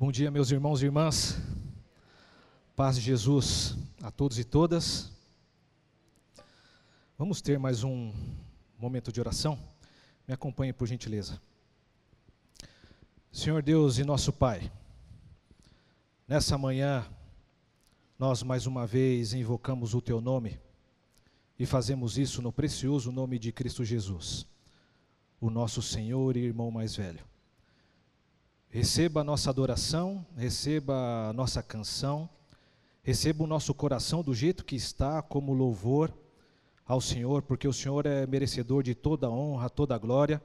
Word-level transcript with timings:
Bom 0.00 0.12
dia, 0.12 0.30
meus 0.30 0.52
irmãos 0.52 0.80
e 0.80 0.84
irmãs. 0.84 1.36
Paz 2.76 2.94
de 2.94 3.02
Jesus 3.02 3.76
a 4.00 4.12
todos 4.12 4.38
e 4.38 4.44
todas. 4.44 5.10
Vamos 7.18 7.42
ter 7.42 7.58
mais 7.58 7.82
um 7.82 8.14
momento 8.78 9.10
de 9.10 9.18
oração? 9.18 9.58
Me 10.24 10.32
acompanhe, 10.32 10.72
por 10.72 10.86
gentileza. 10.86 11.42
Senhor 13.32 13.60
Deus 13.60 13.98
e 13.98 14.04
nosso 14.04 14.32
Pai, 14.32 14.70
nessa 16.28 16.56
manhã, 16.56 17.04
nós 18.16 18.44
mais 18.44 18.68
uma 18.68 18.86
vez 18.86 19.34
invocamos 19.34 19.94
o 19.94 20.00
Teu 20.00 20.20
nome 20.20 20.60
e 21.58 21.66
fazemos 21.66 22.16
isso 22.16 22.40
no 22.40 22.52
precioso 22.52 23.10
nome 23.10 23.36
de 23.36 23.50
Cristo 23.50 23.84
Jesus, 23.84 24.46
o 25.40 25.50
nosso 25.50 25.82
Senhor 25.82 26.36
e 26.36 26.44
irmão 26.44 26.70
mais 26.70 26.94
velho. 26.94 27.26
Receba 28.70 29.22
a 29.22 29.24
nossa 29.24 29.48
adoração, 29.48 30.26
receba 30.36 31.30
a 31.30 31.32
nossa 31.32 31.62
canção, 31.62 32.28
receba 33.02 33.42
o 33.42 33.46
nosso 33.46 33.72
coração 33.72 34.22
do 34.22 34.34
jeito 34.34 34.62
que 34.62 34.76
está, 34.76 35.22
como 35.22 35.54
louvor 35.54 36.12
ao 36.86 37.00
Senhor, 37.00 37.40
porque 37.40 37.66
o 37.66 37.72
Senhor 37.72 38.04
é 38.04 38.26
merecedor 38.26 38.82
de 38.82 38.94
toda 38.94 39.30
honra, 39.30 39.70
toda 39.70 39.96
glória, 39.96 40.42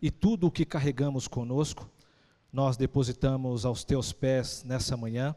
e 0.00 0.08
tudo 0.08 0.46
o 0.46 0.52
que 0.52 0.64
carregamos 0.64 1.26
conosco, 1.26 1.90
nós 2.52 2.76
depositamos 2.76 3.66
aos 3.66 3.82
teus 3.82 4.12
pés 4.12 4.62
nessa 4.62 4.96
manhã, 4.96 5.34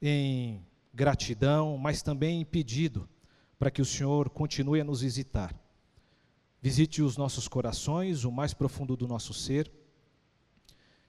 em 0.00 0.64
gratidão, 0.94 1.76
mas 1.76 2.00
também 2.00 2.40
em 2.40 2.44
pedido, 2.46 3.06
para 3.58 3.70
que 3.70 3.82
o 3.82 3.86
Senhor 3.86 4.30
continue 4.30 4.80
a 4.80 4.84
nos 4.84 5.02
visitar. 5.02 5.54
Visite 6.62 7.02
os 7.02 7.18
nossos 7.18 7.46
corações, 7.46 8.24
o 8.24 8.32
mais 8.32 8.54
profundo 8.54 8.96
do 8.96 9.06
nosso 9.06 9.34
ser, 9.34 9.70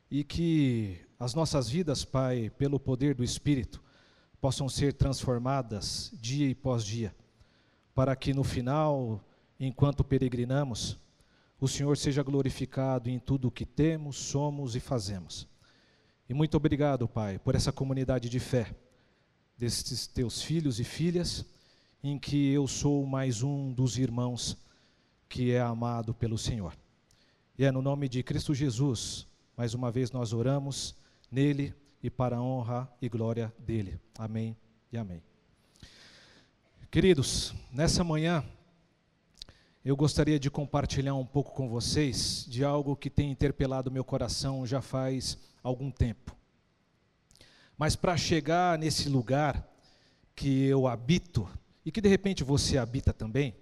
e 0.10 0.24
que 0.24 1.00
as 1.20 1.34
nossas 1.34 1.70
vidas, 1.70 2.06
Pai, 2.06 2.50
pelo 2.58 2.80
poder 2.80 3.14
do 3.16 3.24
Espírito, 3.24 3.84
possam 4.40 4.70
ser 4.70 4.94
transformadas 4.94 6.12
dia 6.14 6.52
após 6.52 6.84
dia, 6.86 7.16
para 7.94 8.16
que 8.16 8.34
no 8.34 8.44
final, 8.44 9.22
enquanto 9.60 10.04
peregrinamos, 10.04 10.98
o 11.60 11.68
Senhor 11.68 11.98
seja 11.98 12.22
glorificado 12.22 13.10
em 13.10 13.20
tudo 13.20 13.48
o 13.48 13.52
que 13.52 13.66
temos, 13.66 14.16
somos 14.16 14.76
e 14.76 14.80
fazemos. 14.80 15.48
E 16.30 16.34
muito 16.34 16.56
obrigado, 16.56 17.08
Pai, 17.08 17.40
por 17.40 17.56
essa 17.56 17.72
comunidade 17.72 18.30
de 18.30 18.40
fé, 18.40 18.76
destes 19.58 20.06
teus 20.06 20.42
filhos 20.42 20.80
e 20.80 20.84
filhas, 20.84 21.46
em 22.04 22.20
que 22.20 22.52
eu 22.52 22.68
sou 22.68 23.06
mais 23.06 23.42
um 23.42 23.74
dos 23.74 23.98
irmãos 23.98 24.56
que 25.28 25.52
é 25.52 25.60
amado 25.60 26.14
pelo 26.14 26.38
Senhor. 26.38 26.78
E 27.58 27.66
é 27.66 27.72
no 27.72 27.82
nome 27.82 28.08
de 28.08 28.22
Cristo 28.22 28.54
Jesus 28.54 29.27
mais 29.58 29.74
uma 29.74 29.92
vez 29.92 30.12
nós 30.12 30.34
oramos 30.34 30.96
nele 31.32 31.74
e 32.04 32.12
para 32.12 32.38
a 32.38 32.42
honra 32.42 32.88
e 33.02 33.10
glória 33.10 33.52
dele. 33.58 34.00
Amém 34.16 34.56
e 34.92 34.98
amém. 35.00 35.24
Queridos, 36.92 37.56
nessa 37.74 38.04
manhã 38.04 38.46
eu 39.84 39.96
gostaria 39.96 40.40
de 40.40 40.52
compartilhar 40.52 41.16
um 41.16 41.26
pouco 41.26 41.54
com 41.54 41.68
vocês 41.68 42.46
de 42.48 42.64
algo 42.64 42.96
que 42.96 43.10
tem 43.10 43.32
interpelado 43.32 43.90
meu 43.90 44.04
coração 44.04 44.64
já 44.64 44.80
faz 44.80 45.40
algum 45.64 45.90
tempo. 45.90 46.36
Mas 47.76 47.96
para 47.96 48.16
chegar 48.16 48.78
nesse 48.78 49.10
lugar 49.10 49.68
que 50.36 50.66
eu 50.66 50.86
habito 50.86 51.50
e 51.84 51.92
que 51.92 52.00
de 52.00 52.08
repente 52.08 52.44
você 52.44 52.78
habita 52.78 53.12
também, 53.12 53.56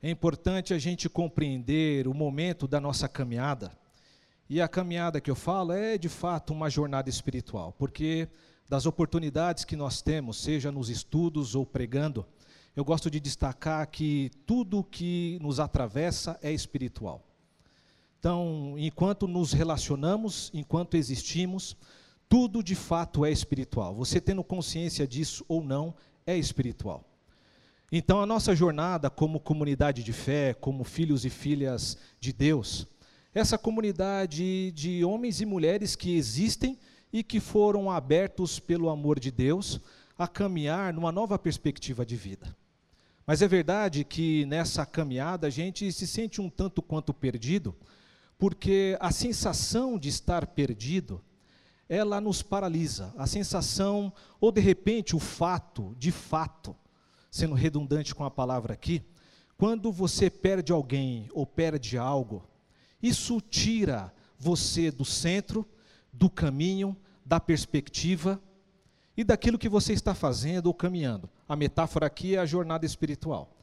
é 0.00 0.08
importante 0.08 0.72
a 0.72 0.78
gente 0.78 1.08
compreender 1.08 2.06
o 2.06 2.14
momento 2.14 2.68
da 2.68 2.80
nossa 2.80 3.08
caminhada 3.08 3.81
e 4.52 4.60
a 4.60 4.68
caminhada 4.68 5.18
que 5.18 5.30
eu 5.30 5.34
falo 5.34 5.72
é 5.72 5.96
de 5.96 6.10
fato 6.10 6.52
uma 6.52 6.68
jornada 6.68 7.08
espiritual, 7.08 7.72
porque 7.78 8.28
das 8.68 8.84
oportunidades 8.84 9.64
que 9.64 9.74
nós 9.74 10.02
temos, 10.02 10.36
seja 10.36 10.70
nos 10.70 10.90
estudos 10.90 11.54
ou 11.54 11.64
pregando, 11.64 12.26
eu 12.76 12.84
gosto 12.84 13.10
de 13.10 13.18
destacar 13.18 13.88
que 13.88 14.30
tudo 14.44 14.84
que 14.84 15.38
nos 15.40 15.58
atravessa 15.58 16.38
é 16.42 16.52
espiritual. 16.52 17.26
Então, 18.18 18.74
enquanto 18.76 19.26
nos 19.26 19.54
relacionamos, 19.54 20.50
enquanto 20.52 20.98
existimos, 20.98 21.74
tudo 22.28 22.62
de 22.62 22.74
fato 22.74 23.24
é 23.24 23.30
espiritual. 23.30 23.94
Você 23.94 24.20
tendo 24.20 24.44
consciência 24.44 25.06
disso 25.06 25.46
ou 25.48 25.64
não, 25.64 25.94
é 26.26 26.36
espiritual. 26.36 27.02
Então, 27.90 28.20
a 28.20 28.26
nossa 28.26 28.54
jornada 28.54 29.08
como 29.08 29.40
comunidade 29.40 30.04
de 30.04 30.12
fé, 30.12 30.52
como 30.52 30.84
filhos 30.84 31.24
e 31.24 31.30
filhas 31.30 31.96
de 32.20 32.34
Deus, 32.34 32.86
essa 33.34 33.56
comunidade 33.56 34.72
de 34.72 35.04
homens 35.04 35.40
e 35.40 35.46
mulheres 35.46 35.96
que 35.96 36.14
existem 36.14 36.78
e 37.12 37.22
que 37.22 37.40
foram 37.40 37.90
abertos 37.90 38.58
pelo 38.58 38.90
amor 38.90 39.18
de 39.18 39.30
Deus 39.30 39.80
a 40.18 40.28
caminhar 40.28 40.92
numa 40.92 41.10
nova 41.10 41.38
perspectiva 41.38 42.04
de 42.04 42.14
vida. 42.14 42.54
Mas 43.26 43.40
é 43.40 43.48
verdade 43.48 44.04
que 44.04 44.44
nessa 44.46 44.84
caminhada 44.84 45.46
a 45.46 45.50
gente 45.50 45.90
se 45.92 46.06
sente 46.06 46.40
um 46.40 46.50
tanto 46.50 46.82
quanto 46.82 47.14
perdido, 47.14 47.74
porque 48.38 48.98
a 49.00 49.10
sensação 49.10 49.98
de 49.98 50.08
estar 50.08 50.48
perdido, 50.48 51.22
ela 51.88 52.20
nos 52.20 52.42
paralisa. 52.42 53.14
A 53.16 53.26
sensação, 53.26 54.12
ou 54.40 54.52
de 54.52 54.60
repente 54.60 55.16
o 55.16 55.20
fato, 55.20 55.94
de 55.98 56.10
fato, 56.10 56.76
sendo 57.30 57.54
redundante 57.54 58.14
com 58.14 58.24
a 58.24 58.30
palavra 58.30 58.74
aqui, 58.74 59.02
quando 59.56 59.90
você 59.90 60.28
perde 60.28 60.72
alguém 60.72 61.28
ou 61.32 61.46
perde 61.46 61.96
algo, 61.96 62.42
isso 63.02 63.40
tira 63.40 64.12
você 64.38 64.90
do 64.90 65.04
centro, 65.04 65.66
do 66.12 66.30
caminho, 66.30 66.96
da 67.24 67.40
perspectiva 67.40 68.40
e 69.16 69.24
daquilo 69.24 69.58
que 69.58 69.68
você 69.68 69.92
está 69.92 70.14
fazendo 70.14 70.66
ou 70.66 70.74
caminhando. 70.74 71.28
A 71.48 71.56
metáfora 71.56 72.06
aqui 72.06 72.36
é 72.36 72.38
a 72.38 72.46
jornada 72.46 72.86
espiritual. 72.86 73.56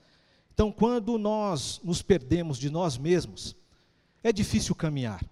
Então, 0.54 0.72
quando 0.72 1.18
nós 1.18 1.80
nos 1.84 2.02
perdemos 2.02 2.58
de 2.58 2.70
nós 2.70 2.98
mesmos, 2.98 3.56
é 4.22 4.34
difícil 4.34 4.76
caminhar, 4.76 5.24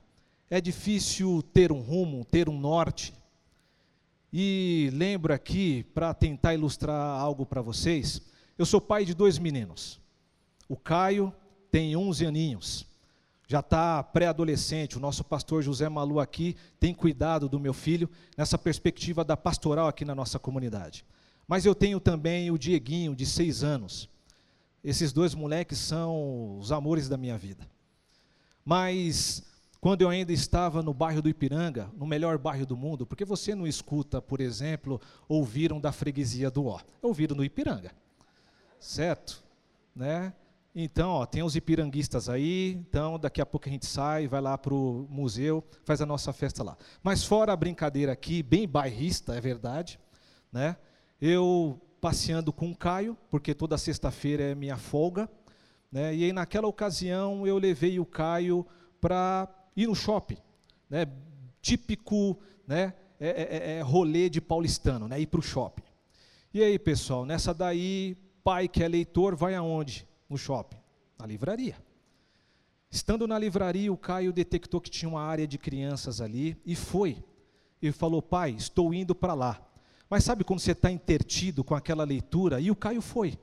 é 0.50 0.62
difícil 0.62 1.44
ter 1.54 1.72
um 1.72 1.82
rumo, 1.82 2.24
ter 2.24 2.48
um 2.48 2.58
norte. 2.58 3.14
E 4.32 4.90
lembro 4.94 5.34
aqui, 5.34 5.84
para 5.94 6.14
tentar 6.14 6.54
ilustrar 6.54 7.20
algo 7.20 7.46
para 7.46 7.62
vocês, 7.62 8.22
eu 8.58 8.66
sou 8.66 8.80
pai 8.80 9.04
de 9.04 9.14
dois 9.14 9.38
meninos. 9.38 10.00
O 10.70 10.78
Caio 10.78 11.34
tem 11.70 11.96
11 11.96 12.26
aninhos 12.26 12.88
já 13.48 13.62
está 13.62 14.04
pré-adolescente. 14.04 14.98
O 14.98 15.00
nosso 15.00 15.24
pastor 15.24 15.64
José 15.64 15.88
Malu 15.88 16.20
aqui 16.20 16.56
tem 16.80 16.94
cuidado 16.94 17.48
do 17.48 17.60
meu 17.60 17.74
filho 17.74 18.10
nessa 18.38 18.58
perspectiva 18.58 19.24
da 19.24 19.38
pastoral 19.38 19.88
aqui 19.88 20.04
na 20.04 20.14
nossa 20.14 20.38
comunidade. 20.38 21.06
Mas 21.48 21.66
eu 21.66 21.74
tenho 21.74 22.00
também 22.00 22.52
o 22.52 22.58
Dieguinho, 22.58 23.16
de 23.16 23.26
seis 23.26 23.64
anos. 23.64 24.10
Esses 24.84 25.14
dois 25.14 25.34
moleques 25.34 25.78
são 25.80 26.60
os 26.60 26.72
amores 26.74 27.08
da 27.08 27.18
minha 27.18 27.38
vida. 27.38 27.66
Mas 28.66 29.44
quando 29.80 30.02
eu 30.02 30.10
ainda 30.10 30.34
estava 30.34 30.84
no 30.84 30.94
bairro 30.94 31.22
do 31.22 31.30
Ipiranga, 31.30 31.90
no 31.96 32.06
melhor 32.06 32.38
bairro 32.38 32.66
do 32.66 32.76
mundo, 32.76 33.06
porque 33.06 33.24
você 33.24 33.56
não 33.56 33.66
escuta, 33.66 34.22
por 34.22 34.42
exemplo, 34.42 35.00
ouviram 35.28 35.80
da 35.80 35.94
freguesia 35.94 36.52
do 36.52 36.66
Ó, 36.66 36.82
ouviram 37.02 37.36
no 37.36 37.46
Ipiranga, 37.46 37.94
certo? 38.78 39.42
Né? 39.96 40.34
Então, 40.80 41.10
ó, 41.10 41.26
tem 41.26 41.42
os 41.42 41.56
ipiranguistas 41.56 42.30
aí, 42.30 42.74
então 42.88 43.18
daqui 43.18 43.42
a 43.42 43.46
pouco 43.48 43.68
a 43.68 43.72
gente 43.72 43.88
sai, 43.88 44.28
vai 44.28 44.40
lá 44.40 44.56
para 44.56 44.76
o 44.76 45.08
museu, 45.10 45.64
faz 45.84 46.02
a 46.02 46.06
nossa 46.06 46.32
festa 46.32 46.62
lá. 46.62 46.78
Mas 47.02 47.24
fora 47.24 47.52
a 47.52 47.56
brincadeira 47.56 48.12
aqui, 48.12 48.44
bem 48.44 48.68
bairrista, 48.68 49.34
é 49.36 49.42
verdade, 49.42 50.00
né? 50.54 50.78
Eu 51.20 51.82
passeando 52.00 52.54
com 52.54 52.70
o 52.70 52.78
Caio, 52.78 53.18
porque 53.32 53.56
toda 53.56 53.76
sexta-feira 53.76 54.44
é 54.44 54.54
minha 54.54 54.78
folga, 54.78 55.28
né? 55.92 56.14
E 56.14 56.26
aí 56.26 56.32
naquela 56.32 56.68
ocasião 56.68 57.48
eu 57.48 57.58
levei 57.58 58.00
o 58.00 58.06
Caio 58.06 58.64
para 59.02 59.50
ir 59.76 59.88
no 59.88 59.96
shopping, 59.96 60.38
né? 60.88 61.08
Típico, 61.60 62.38
né? 62.68 62.94
É, 63.20 63.30
é, 63.30 63.58
é, 63.58 63.78
é 63.78 63.82
rolê 63.82 64.30
de 64.30 64.40
paulistano, 64.40 65.08
né? 65.08 65.20
Ir 65.20 65.26
para 65.26 65.40
o 65.40 65.44
shopping. 65.44 65.82
E 66.54 66.62
aí, 66.62 66.78
pessoal, 66.78 67.26
nessa 67.26 67.52
daí, 67.52 68.16
pai 68.44 68.68
que 68.68 68.84
é 68.84 68.88
leitor, 68.88 69.36
vai 69.36 69.56
aonde? 69.56 70.08
No 70.30 70.38
shopping? 70.38 70.78
Na 71.18 71.26
livraria. 71.26 71.76
Estando 72.90 73.28
na 73.28 73.38
livraria, 73.38 73.92
o 73.92 73.98
Caio 73.98 74.32
detectou 74.32 74.80
que 74.80 74.90
tinha 74.90 75.10
uma 75.10 75.22
área 75.22 75.48
de 75.48 75.58
crianças 75.58 76.22
ali 76.22 76.58
e 76.66 76.76
foi. 76.76 77.24
Ele 77.82 77.92
falou: 77.92 78.22
Pai, 78.22 78.52
estou 78.52 78.94
indo 78.94 79.14
para 79.14 79.34
lá. 79.34 79.62
Mas 80.10 80.24
sabe 80.24 80.44
quando 80.44 80.60
você 80.60 80.72
está 80.72 80.90
intertido 80.90 81.64
com 81.64 81.76
aquela 81.76 82.04
leitura? 82.06 82.62
E 82.62 82.72
o 82.72 82.76
Caio 82.76 83.02
foi. 83.02 83.38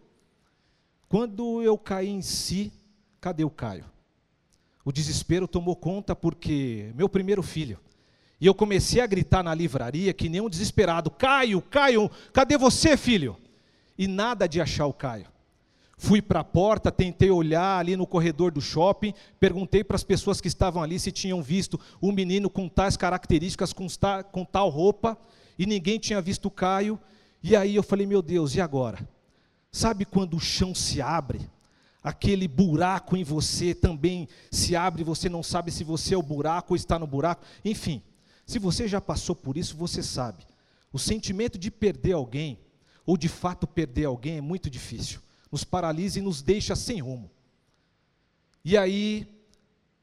Quando 1.08 1.62
eu 1.62 1.76
caí 1.76 2.08
em 2.08 2.22
si, 2.22 2.72
cadê 3.20 3.44
o 3.44 3.50
Caio? 3.50 3.84
O 4.84 4.90
desespero 4.90 5.46
tomou 5.46 5.76
conta 5.76 6.16
porque 6.16 6.90
meu 6.94 7.08
primeiro 7.08 7.42
filho. 7.42 7.78
E 8.40 8.46
eu 8.46 8.54
comecei 8.54 9.00
a 9.00 9.06
gritar 9.06 9.42
na 9.42 9.54
livraria 9.54 10.12
que 10.12 10.28
nem 10.28 10.40
um 10.40 10.50
desesperado: 10.50 11.10
Caio, 11.10 11.60
Caio, 11.62 12.10
cadê 12.32 12.56
você, 12.56 12.96
filho? 12.96 13.36
E 13.96 14.08
nada 14.08 14.46
de 14.48 14.60
achar 14.60 14.86
o 14.86 14.92
Caio. 14.92 15.26
Fui 15.96 16.20
para 16.20 16.41
a 16.41 16.44
porta, 16.44 16.91
tentei 16.91 17.31
olhar 17.31 17.79
ali 17.79 17.96
no 17.96 18.06
corredor 18.06 18.50
do 18.50 18.61
shopping, 18.61 19.14
perguntei 19.38 19.85
para 19.85 19.94
as 19.94 20.02
pessoas 20.02 20.41
que 20.41 20.49
estavam 20.49 20.82
ali 20.82 20.99
se 20.99 21.12
tinham 21.12 21.43
visto 21.43 21.79
um 22.02 22.12
menino 22.12 22.50
com 22.50 22.69
tais 22.69 22.96
características, 22.96 23.73
com, 23.73 23.87
com 24.32 24.44
tal 24.44 24.69
roupa, 24.69 25.17
e 25.58 25.67
ninguém 25.67 25.99
tinha 25.99 26.20
visto 26.20 26.46
o 26.46 26.50
Caio. 26.50 26.99
E 27.43 27.55
aí 27.55 27.76
eu 27.76 27.82
falei, 27.82 28.06
meu 28.06 28.23
Deus, 28.23 28.55
e 28.55 28.61
agora? 28.61 29.08
Sabe 29.70 30.05
quando 30.05 30.37
o 30.37 30.41
chão 30.41 30.75
se 30.75 31.00
abre? 31.00 31.41
Aquele 32.02 32.49
buraco 32.49 33.17
em 33.17 33.25
você 33.25 33.75
também 33.75 34.29
se 34.50 34.76
abre, 34.76 35.05
você 35.05 35.29
não 35.29 35.43
sabe 35.43 35.70
se 35.70 35.85
você 35.85 36.14
é 36.14 36.19
o 36.19 36.23
buraco 36.23 36.75
ou 36.75 36.76
está 36.76 36.99
no 36.99 37.06
buraco. 37.06 37.44
Enfim, 37.64 38.02
se 38.44 38.58
você 38.58 38.87
já 38.88 39.00
passou 39.00 39.35
por 39.35 39.56
isso, 39.56 39.76
você 39.76 40.02
sabe. 40.02 40.44
O 40.93 40.99
sentimento 40.99 41.56
de 41.58 41.70
perder 41.70 42.12
alguém, 42.12 42.58
ou 43.06 43.17
de 43.17 43.29
fato 43.29 43.67
perder 43.67 44.05
alguém, 44.05 44.38
é 44.38 44.41
muito 44.41 44.69
difícil 44.69 45.20
nos 45.54 45.62
paralisa 45.62 46.18
e 46.18 46.22
nos 46.22 46.42
deixa 46.42 46.74
sem 46.74 46.98
rumo. 46.98 47.30
E 48.64 48.76
aí, 48.76 49.24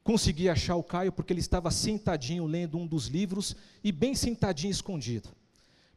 consegui 0.01 0.47
achar 0.47 0.77
o 0.77 0.83
Caio 0.83 1.11
porque 1.11 1.33
ele 1.33 1.41
estava 1.41 1.69
sentadinho 1.69 2.45
lendo 2.45 2.77
um 2.77 2.87
dos 2.87 3.07
livros 3.07 3.53
e 3.83 3.91
bem 3.91 4.15
sentadinho 4.15 4.71
escondido. 4.71 5.27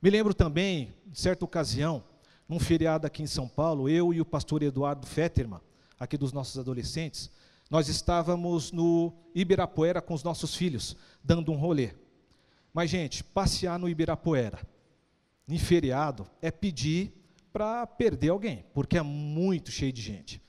Me 0.02 0.10
lembro 0.10 0.34
também, 0.34 0.92
em 1.06 1.14
certa 1.14 1.44
ocasião, 1.44 2.02
num 2.48 2.58
feriado 2.58 3.06
aqui 3.06 3.22
em 3.22 3.28
São 3.28 3.46
Paulo, 3.46 3.88
eu 3.88 4.12
e 4.12 4.20
o 4.20 4.24
pastor 4.24 4.60
Eduardo 4.60 5.06
Fetterman, 5.06 5.60
aqui 6.00 6.18
dos 6.18 6.32
nossos 6.32 6.58
adolescentes, 6.58 7.30
nós 7.70 7.86
estávamos 7.86 8.72
no 8.72 9.12
Ibirapuera 9.36 10.02
com 10.02 10.14
os 10.14 10.24
nossos 10.24 10.56
filhos, 10.56 10.96
dando 11.22 11.52
um 11.52 11.56
rolê. 11.56 11.92
Mas, 12.72 12.90
gente, 12.90 13.22
passear 13.22 13.78
no 13.78 13.88
Ibirapuera, 13.88 14.58
em 15.46 15.58
feriado, 15.58 16.26
é 16.42 16.50
pedir 16.50 17.23
para 17.54 17.86
perder 17.86 18.30
alguém, 18.30 18.64
porque 18.74 18.98
é 18.98 19.02
muito 19.02 19.70
cheio 19.70 19.92
de 19.92 20.02
gente. 20.02 20.42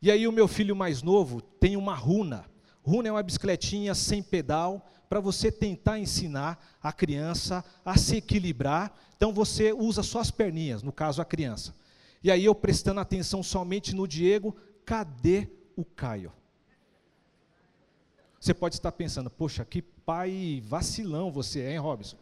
E 0.00 0.10
aí 0.10 0.26
o 0.26 0.32
meu 0.32 0.48
filho 0.48 0.74
mais 0.74 1.02
novo 1.02 1.42
tem 1.42 1.76
uma 1.76 1.94
runa. 1.94 2.46
Runa 2.82 3.08
é 3.08 3.12
uma 3.12 3.22
bicicletinha 3.22 3.94
sem 3.94 4.22
pedal 4.22 4.88
para 5.10 5.20
você 5.20 5.52
tentar 5.52 5.98
ensinar 5.98 6.78
a 6.82 6.90
criança 6.90 7.62
a 7.84 7.98
se 7.98 8.16
equilibrar. 8.16 8.98
Então 9.14 9.30
você 9.30 9.74
usa 9.74 10.02
só 10.02 10.20
as 10.20 10.30
perninhas, 10.30 10.82
no 10.82 10.90
caso 10.90 11.20
a 11.20 11.24
criança. 11.24 11.74
E 12.24 12.30
aí 12.30 12.46
eu 12.46 12.54
prestando 12.54 13.00
atenção 13.00 13.42
somente 13.42 13.94
no 13.94 14.08
Diego, 14.08 14.56
cadê 14.86 15.48
o 15.76 15.84
Caio? 15.84 16.32
Você 18.40 18.54
pode 18.54 18.76
estar 18.76 18.92
pensando, 18.92 19.28
poxa, 19.28 19.66
que 19.66 19.82
pai 19.82 20.62
vacilão 20.66 21.30
você 21.30 21.60
é, 21.60 21.72
hein, 21.72 21.78
Robson? 21.78 22.16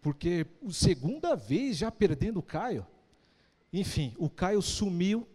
Porque 0.00 0.46
segunda 0.70 1.34
vez 1.34 1.76
já 1.76 1.90
perdendo 1.90 2.38
o 2.38 2.42
Caio. 2.42 2.86
Enfim, 3.74 4.14
o 4.18 4.30
Caio 4.30 4.62
sumiu. 4.62 5.26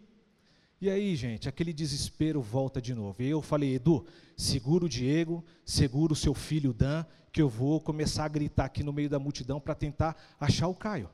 E 0.80 0.88
aí, 0.88 1.14
gente, 1.14 1.46
aquele 1.46 1.74
desespero 1.74 2.40
volta 2.40 2.80
de 2.80 2.94
novo. 2.94 3.22
E 3.22 3.28
eu 3.28 3.42
falei, 3.42 3.74
Edu, 3.74 4.06
segura 4.34 4.86
o 4.86 4.88
Diego, 4.88 5.44
segura 5.62 6.14
o 6.14 6.16
seu 6.16 6.32
filho 6.32 6.72
Dan, 6.72 7.04
que 7.30 7.42
eu 7.42 7.50
vou 7.50 7.78
começar 7.82 8.24
a 8.24 8.28
gritar 8.28 8.64
aqui 8.64 8.82
no 8.82 8.94
meio 8.94 9.10
da 9.10 9.18
multidão 9.18 9.60
para 9.60 9.74
tentar 9.74 10.16
achar 10.40 10.68
o 10.68 10.74
Caio. 10.74 11.10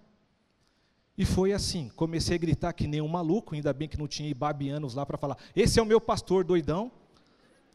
E 1.18 1.24
foi 1.24 1.52
assim, 1.52 1.90
comecei 1.96 2.36
a 2.36 2.38
gritar 2.38 2.72
que 2.72 2.86
nem 2.86 3.00
um 3.00 3.08
maluco, 3.08 3.56
ainda 3.56 3.72
bem 3.72 3.88
que 3.88 3.98
não 3.98 4.06
tinha 4.06 4.28
ibabianos 4.28 4.94
lá 4.94 5.04
para 5.04 5.18
falar, 5.18 5.36
esse 5.56 5.80
é 5.80 5.82
o 5.82 5.86
meu 5.86 6.00
pastor 6.00 6.44
doidão. 6.44 6.92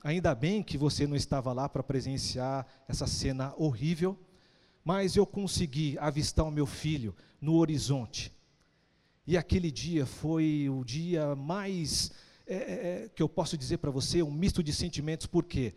Ainda 0.01 0.33
bem 0.33 0.63
que 0.63 0.77
você 0.77 1.05
não 1.05 1.15
estava 1.15 1.51
lá 1.51 1.67
para 1.67 1.83
presenciar 1.83 2.65
essa 2.87 3.05
cena 3.05 3.53
horrível, 3.57 4.17
mas 4.81 5.17
eu 5.17 5.25
consegui 5.25 5.97
avistar 5.99 6.45
o 6.45 6.51
meu 6.51 6.65
filho 6.65 7.13
no 7.41 7.55
horizonte. 7.55 8.31
E 9.25 9.37
aquele 9.37 9.69
dia 9.69 10.05
foi 10.05 10.67
o 10.69 10.83
dia 10.83 11.35
mais, 11.35 12.11
é, 12.47 12.55
é, 12.55 13.03
é 13.05 13.09
que 13.09 13.21
eu 13.21 13.29
posso 13.29 13.57
dizer 13.57 13.77
para 13.77 13.91
você, 13.91 14.23
um 14.23 14.31
misto 14.31 14.63
de 14.63 14.73
sentimentos, 14.73 15.27
porque 15.27 15.73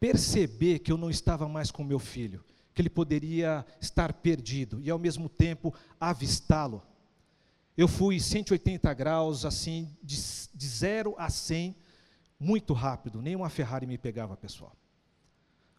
perceber 0.00 0.80
que 0.80 0.92
eu 0.92 0.98
não 0.98 1.10
estava 1.10 1.48
mais 1.48 1.70
com 1.70 1.84
meu 1.84 1.98
filho, 1.98 2.44
que 2.74 2.82
ele 2.82 2.90
poderia 2.90 3.64
estar 3.80 4.12
perdido, 4.12 4.80
e 4.82 4.90
ao 4.90 4.98
mesmo 4.98 5.28
tempo 5.28 5.74
avistá-lo. 6.00 6.82
Eu 7.76 7.86
fui 7.86 8.18
180 8.18 8.92
graus, 8.94 9.44
assim, 9.44 9.94
de, 10.02 10.16
de 10.54 10.66
0 10.66 11.14
a 11.18 11.30
100, 11.30 11.76
muito 12.38 12.72
rápido, 12.74 13.22
nem 13.22 13.36
uma 13.36 13.48
Ferrari 13.48 13.86
me 13.86 13.96
pegava, 13.96 14.36
pessoal. 14.36 14.76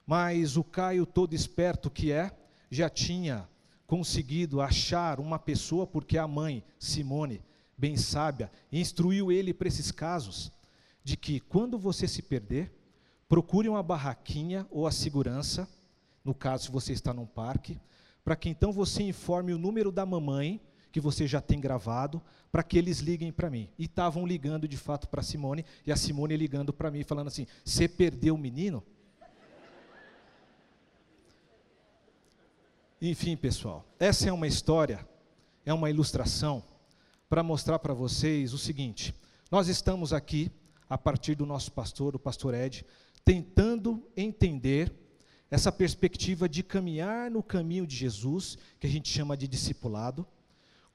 Mas 0.05 0.57
o 0.57 0.63
Caio, 0.63 1.05
todo 1.05 1.35
esperto 1.35 1.89
que 1.89 2.11
é, 2.11 2.31
já 2.71 2.89
tinha 2.89 3.47
conseguido 3.87 4.59
achar 4.59 5.19
uma 5.19 5.39
pessoa, 5.39 5.87
porque 5.87 6.17
a 6.17 6.27
mãe, 6.27 6.63
Simone, 6.77 7.41
bem 7.77 7.95
sábia, 7.95 8.51
instruiu 8.69 9.31
ele 9.31 9.53
para 9.53 9.69
esses 9.69 9.91
casos, 9.91 10.51
de 11.03 11.15
que 11.15 11.39
quando 11.39 11.79
você 11.79 12.05
se 12.05 12.21
perder, 12.21 12.71
procure 13.29 13.69
uma 13.69 13.81
barraquinha 13.81 14.67
ou 14.69 14.85
a 14.85 14.91
segurança, 14.91 15.67
no 16.23 16.35
caso 16.35 16.65
se 16.65 16.71
você 16.71 16.91
está 16.91 17.13
num 17.13 17.25
parque, 17.25 17.79
para 18.25 18.35
que 18.35 18.49
então 18.49 18.73
você 18.73 19.03
informe 19.03 19.53
o 19.53 19.57
número 19.57 19.89
da 19.89 20.05
mamãe, 20.05 20.61
que 20.91 20.99
você 20.99 21.25
já 21.25 21.39
tem 21.39 21.59
gravado, 21.59 22.21
para 22.51 22.63
que 22.63 22.77
eles 22.77 22.99
liguem 22.99 23.31
para 23.31 23.49
mim. 23.49 23.69
E 23.79 23.85
estavam 23.85 24.25
ligando 24.25 24.67
de 24.67 24.75
fato 24.75 25.07
para 25.07 25.21
Simone, 25.21 25.63
e 25.85 25.91
a 25.93 25.95
Simone 25.95 26.35
ligando 26.35 26.73
para 26.73 26.91
mim, 26.91 27.03
falando 27.03 27.27
assim: 27.27 27.47
Você 27.63 27.87
perdeu 27.87 28.35
o 28.35 28.37
menino? 28.37 28.83
Enfim, 32.99 33.37
pessoal, 33.37 33.85
essa 33.99 34.27
é 34.27 34.33
uma 34.33 34.47
história, 34.47 35.07
é 35.63 35.71
uma 35.71 35.87
ilustração 35.87 36.63
para 37.29 37.43
mostrar 37.43 37.77
para 37.77 37.93
vocês 37.93 38.53
o 38.53 38.57
seguinte: 38.57 39.13
nós 39.51 39.67
estamos 39.67 40.13
aqui, 40.13 40.51
a 40.89 40.97
partir 40.97 41.35
do 41.35 41.45
nosso 41.45 41.71
pastor, 41.71 42.15
o 42.15 42.19
pastor 42.19 42.55
Ed, 42.55 42.83
tentando 43.23 44.03
entender 44.17 44.91
essa 45.51 45.71
perspectiva 45.71 46.49
de 46.49 46.63
caminhar 46.63 47.29
no 47.29 47.43
caminho 47.43 47.85
de 47.85 47.95
Jesus, 47.95 48.57
que 48.79 48.87
a 48.87 48.89
gente 48.89 49.09
chama 49.09 49.37
de 49.37 49.47
discipulado, 49.47 50.25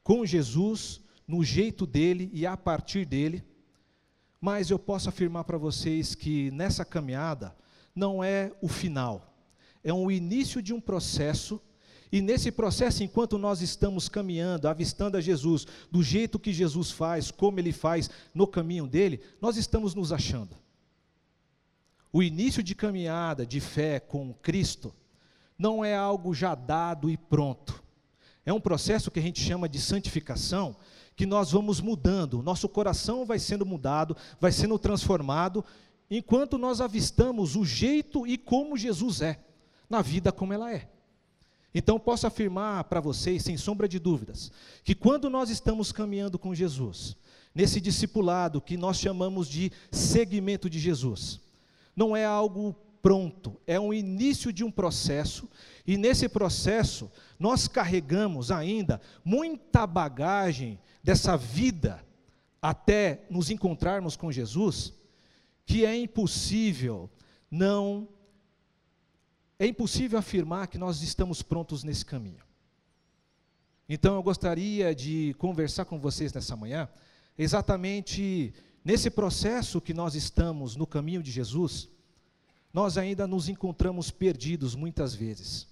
com 0.02 0.26
Jesus, 0.26 1.00
no 1.25 1.44
jeito 1.44 1.87
dele 1.87 2.28
e 2.32 2.44
a 2.44 2.56
partir 2.56 3.05
dele. 3.05 3.44
Mas 4.40 4.70
eu 4.70 4.78
posso 4.78 5.08
afirmar 5.08 5.44
para 5.44 5.56
vocês 5.56 6.16
que 6.16 6.50
nessa 6.50 6.84
caminhada 6.84 7.55
não 7.94 8.25
é 8.25 8.50
o 8.60 8.66
final, 8.66 9.32
é 9.84 9.93
um 9.93 10.10
início 10.10 10.60
de 10.60 10.75
um 10.75 10.81
processo 10.81 11.62
e 12.12 12.20
nesse 12.20 12.52
processo, 12.52 13.02
enquanto 13.02 13.38
nós 13.38 13.62
estamos 13.62 14.06
caminhando, 14.06 14.68
avistando 14.68 15.16
a 15.16 15.20
Jesus, 15.20 15.66
do 15.90 16.02
jeito 16.02 16.38
que 16.38 16.52
Jesus 16.52 16.90
faz, 16.90 17.30
como 17.30 17.58
ele 17.58 17.72
faz 17.72 18.10
no 18.34 18.46
caminho 18.46 18.86
dele, 18.86 19.22
nós 19.40 19.56
estamos 19.56 19.94
nos 19.94 20.12
achando. 20.12 20.54
O 22.12 22.22
início 22.22 22.62
de 22.62 22.74
caminhada 22.74 23.46
de 23.46 23.60
fé 23.60 23.98
com 23.98 24.34
Cristo 24.34 24.94
não 25.58 25.82
é 25.82 25.96
algo 25.96 26.34
já 26.34 26.54
dado 26.54 27.08
e 27.08 27.16
pronto. 27.16 27.82
É 28.44 28.52
um 28.52 28.60
processo 28.60 29.10
que 29.10 29.19
a 29.19 29.22
gente 29.22 29.40
chama 29.40 29.66
de 29.66 29.81
santificação, 29.81 30.76
que 31.16 31.24
nós 31.24 31.52
vamos 31.52 31.81
mudando, 31.81 32.42
nosso 32.42 32.69
coração 32.69 33.24
vai 33.24 33.38
sendo 33.38 33.64
mudado, 33.64 34.14
vai 34.38 34.52
sendo 34.52 34.78
transformado, 34.78 35.64
enquanto 36.10 36.58
nós 36.58 36.82
avistamos 36.82 37.56
o 37.56 37.64
jeito 37.64 38.26
e 38.26 38.36
como 38.36 38.76
Jesus 38.76 39.22
é, 39.22 39.40
na 39.88 40.02
vida 40.02 40.31
como 40.31 40.52
ela 40.52 40.70
é. 40.70 40.92
Então, 41.74 41.98
posso 41.98 42.26
afirmar 42.26 42.84
para 42.84 43.00
vocês, 43.00 43.43
sem 43.43 43.56
sombra 43.56 43.88
de 43.88 43.98
dúvidas, 43.98 44.52
que 44.84 44.94
quando 44.94 45.31
nós 45.31 45.48
estamos 45.48 45.91
caminhando 45.91 46.38
com 46.38 46.55
Jesus, 46.55 47.17
nesse 47.55 47.81
discipulado 47.81 48.60
que 48.60 48.76
nós 48.76 48.98
chamamos 48.98 49.48
de 49.48 49.72
seguimento 49.91 50.69
de 50.69 50.79
Jesus, 50.79 51.41
não 51.96 52.17
é 52.17 52.24
algo 52.24 52.76
pronto, 53.00 53.60
é 53.67 53.81
um 53.81 53.93
início 53.93 54.52
de 54.52 54.62
um 54.62 54.70
processo, 54.70 55.48
e 55.86 55.96
nesse 55.96 56.29
processo 56.29 57.10
nós 57.38 57.67
carregamos 57.67 58.50
ainda 58.50 59.00
muita 59.24 59.86
bagagem 59.86 60.79
dessa 61.02 61.36
vida 61.36 62.05
até 62.60 63.24
nos 63.29 63.50
encontrarmos 63.50 64.14
com 64.14 64.31
Jesus, 64.31 64.93
que 65.67 65.84
é 65.84 65.96
impossível 65.96 67.10
não 67.50 68.08
é 69.62 69.66
impossível 69.69 70.19
afirmar 70.19 70.66
que 70.66 70.76
nós 70.76 71.02
estamos 71.02 71.40
prontos 71.40 71.84
nesse 71.84 72.04
caminho. 72.04 72.42
Então 73.88 74.16
eu 74.16 74.22
gostaria 74.22 74.92
de 74.92 75.36
conversar 75.38 75.84
com 75.84 76.00
vocês 76.00 76.32
nessa 76.32 76.56
manhã, 76.56 76.88
exatamente 77.38 78.52
nesse 78.84 79.08
processo 79.08 79.81
que 79.81 79.94
nós 79.94 80.16
estamos 80.16 80.74
no 80.74 80.84
caminho 80.84 81.22
de 81.22 81.31
Jesus, 81.31 81.88
nós 82.72 82.98
ainda 82.98 83.24
nos 83.24 83.48
encontramos 83.48 84.10
perdidos 84.10 84.74
muitas 84.74 85.14
vezes. 85.14 85.69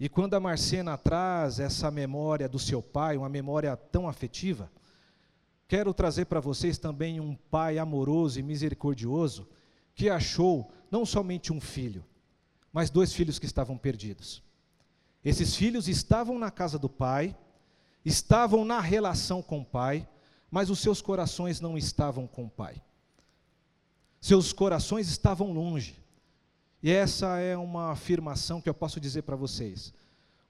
E 0.00 0.08
quando 0.08 0.34
a 0.34 0.40
Marcena 0.40 0.98
traz 0.98 1.60
essa 1.60 1.92
memória 1.92 2.48
do 2.48 2.58
seu 2.58 2.82
pai, 2.82 3.16
uma 3.16 3.28
memória 3.28 3.76
tão 3.76 4.08
afetiva, 4.08 4.68
quero 5.68 5.94
trazer 5.94 6.24
para 6.24 6.40
vocês 6.40 6.76
também 6.76 7.20
um 7.20 7.36
pai 7.36 7.78
amoroso 7.78 8.40
e 8.40 8.42
misericordioso 8.42 9.48
que 9.94 10.10
achou 10.10 10.72
não 10.90 11.06
somente 11.06 11.52
um 11.52 11.60
filho, 11.60 12.04
mas 12.72 12.90
dois 12.90 13.12
filhos 13.12 13.38
que 13.38 13.46
estavam 13.46 13.76
perdidos. 13.76 14.42
Esses 15.24 15.54
filhos 15.54 15.88
estavam 15.88 16.38
na 16.38 16.50
casa 16.50 16.78
do 16.78 16.88
pai, 16.88 17.36
estavam 18.04 18.64
na 18.64 18.80
relação 18.80 19.42
com 19.42 19.60
o 19.60 19.64
pai, 19.64 20.08
mas 20.52 20.68
os 20.68 20.80
seus 20.80 21.00
corações 21.00 21.62
não 21.62 21.78
estavam 21.78 22.26
com 22.26 22.44
o 22.44 22.50
Pai. 22.50 22.82
Seus 24.20 24.52
corações 24.52 25.08
estavam 25.08 25.50
longe. 25.50 25.98
E 26.82 26.90
essa 26.90 27.38
é 27.38 27.56
uma 27.56 27.90
afirmação 27.90 28.60
que 28.60 28.68
eu 28.68 28.74
posso 28.74 29.00
dizer 29.00 29.22
para 29.22 29.34
vocês. 29.34 29.94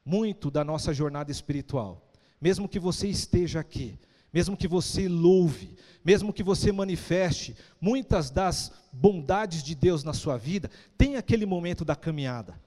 Muito 0.05 0.51
da 0.51 0.65
nossa 0.65 0.93
jornada 0.93 1.31
espiritual, 1.31 2.03
mesmo 2.41 2.69
que 2.69 2.81
você 2.81 3.07
esteja 3.07 3.61
aqui, 3.61 3.97
mesmo 4.33 4.57
que 4.57 4.67
você 4.67 5.09
louve, 5.09 5.77
mesmo 6.05 6.33
que 6.33 6.43
você 6.43 6.73
manifeste 6.73 7.57
muitas 7.81 8.31
das 8.31 8.73
bondades 8.93 9.63
de 9.63 9.75
Deus 9.75 10.03
na 10.03 10.13
sua 10.13 10.37
vida, 10.37 10.71
tem 10.97 11.17
aquele 11.17 11.47
momento 11.47 11.85
da 11.85 11.95
caminhada 11.95 12.59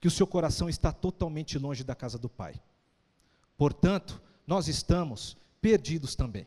que 0.00 0.08
o 0.08 0.10
seu 0.10 0.26
coração 0.26 0.68
está 0.68 0.92
totalmente 0.92 1.58
longe 1.58 1.82
da 1.82 1.94
casa 1.94 2.18
do 2.18 2.28
Pai. 2.28 2.54
Portanto, 3.56 4.22
nós 4.46 4.68
estamos 4.68 5.36
perdidos 5.60 6.14
também. 6.14 6.46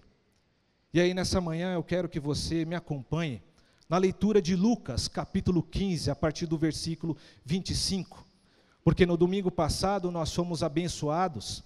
E 0.94 1.00
aí, 1.00 1.14
nessa 1.14 1.42
manhã, 1.42 1.74
eu 1.74 1.84
quero 1.84 2.08
que 2.08 2.20
você 2.20 2.66
me 2.66 2.76
acompanhe 2.76 3.42
na 3.90 3.98
leitura 3.98 4.42
de 4.42 4.56
Lucas, 4.56 5.10
capítulo 5.10 5.62
15, 5.62 6.10
a 6.10 6.16
partir 6.16 6.46
do 6.46 6.58
versículo 6.58 7.18
25. 7.46 8.26
Porque 8.84 9.06
no 9.06 9.18
domingo 9.18 9.52
passado 9.52 10.10
nós 10.10 10.34
fomos 10.34 10.64
abençoados 10.64 11.62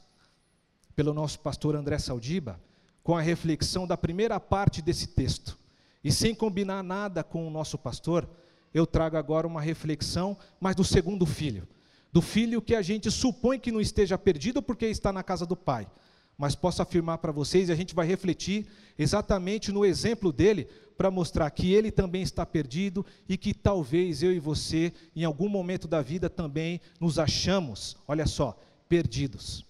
pelo 0.96 1.14
nosso 1.14 1.40
pastor 1.40 1.76
André 1.76 2.00
Saldiba 2.00 2.60
com 3.06 3.16
a 3.16 3.22
reflexão 3.22 3.86
da 3.86 3.96
primeira 3.96 4.40
parte 4.40 4.82
desse 4.82 5.06
texto. 5.06 5.56
E 6.04 6.12
sem 6.12 6.34
combinar 6.34 6.82
nada 6.82 7.24
com 7.24 7.48
o 7.48 7.52
nosso 7.52 7.78
pastor, 7.78 8.28
eu 8.74 8.88
trago 8.88 9.16
agora 9.16 9.46
uma 9.46 9.62
reflexão, 9.62 10.36
mas 10.60 10.76
do 10.76 10.84
segundo 10.84 11.24
filho. 11.24 11.68
Do 12.12 12.20
filho 12.20 12.64
que 12.64 12.74
a 12.74 12.82
gente 12.82 13.12
supõe 13.12 13.60
que 13.60 13.72
não 13.72 13.80
esteja 13.80 14.18
perdido 14.18 14.60
porque 14.60 14.88
está 14.88 15.14
na 15.14 15.22
casa 15.22 15.46
do 15.46 15.56
pai. 15.56 15.88
Mas 16.36 16.56
posso 16.56 16.82
afirmar 16.82 17.20
para 17.20 17.32
vocês, 17.32 17.70
e 17.70 17.72
a 17.72 17.76
gente 17.76 17.94
vai 17.94 18.08
refletir 18.08 18.66
exatamente 18.98 19.72
no 19.72 19.86
exemplo 19.86 20.34
dele, 20.34 20.68
para 20.98 21.12
mostrar 21.12 21.52
que 21.52 21.72
ele 21.72 21.92
também 21.92 22.24
está 22.24 22.44
perdido 22.44 23.06
e 23.30 23.38
que 23.38 23.54
talvez 23.54 24.24
eu 24.24 24.34
e 24.34 24.40
você, 24.40 24.92
em 25.16 25.26
algum 25.26 25.48
momento 25.48 25.88
da 25.88 26.02
vida, 26.02 26.28
também 26.28 26.82
nos 27.00 27.20
achamos, 27.20 27.98
olha 28.08 28.26
só, 28.26 28.60
perdidos. 28.90 29.64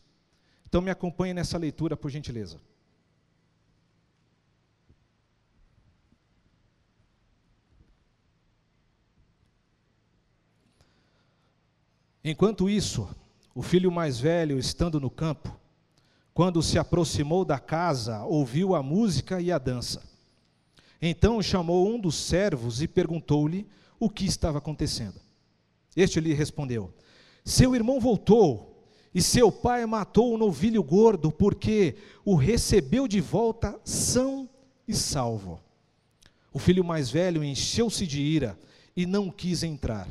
Então 0.70 0.82
me 0.82 0.90
acompanhe 0.90 1.34
nessa 1.34 1.58
leitura, 1.58 1.98
por 1.98 2.10
gentileza. 2.10 2.62
Enquanto 12.28 12.68
isso, 12.68 13.08
o 13.54 13.62
filho 13.62 13.92
mais 13.92 14.20
velho, 14.20 14.58
estando 14.58 15.00
no 15.00 15.12
campo, 15.12 15.56
quando 16.34 16.64
se 16.64 16.80
aproximou 16.80 17.46
da 17.46 17.60
casa, 17.60 18.24
ouviu 18.24 18.74
a 18.74 18.82
música 18.82 19.40
e 19.40 19.52
a 19.52 19.60
dança. 19.60 20.02
Então 21.00 21.40
chamou 21.40 21.88
um 21.88 22.00
dos 22.00 22.16
servos 22.16 22.82
e 22.82 22.88
perguntou-lhe 22.88 23.68
o 24.00 24.10
que 24.10 24.26
estava 24.26 24.58
acontecendo. 24.58 25.22
Este 25.96 26.20
lhe 26.20 26.34
respondeu: 26.34 26.92
Seu 27.44 27.76
irmão 27.76 28.00
voltou, 28.00 28.90
e 29.14 29.22
seu 29.22 29.52
pai 29.52 29.86
matou 29.86 30.34
o 30.34 30.38
novilho 30.38 30.82
gordo, 30.82 31.32
porque 31.32 31.96
o 32.26 32.34
recebeu 32.34 33.08
de 33.08 33.22
volta 33.22 33.80
são 33.84 34.50
e 34.88 34.96
salvo. 34.96 35.60
O 36.52 36.58
filho 36.58 36.84
mais 36.84 37.08
velho 37.08 37.44
encheu-se 37.44 38.08
de 38.08 38.20
ira 38.20 38.58
e 38.98 39.06
não 39.06 39.30
quis 39.30 39.62
entrar. 39.62 40.08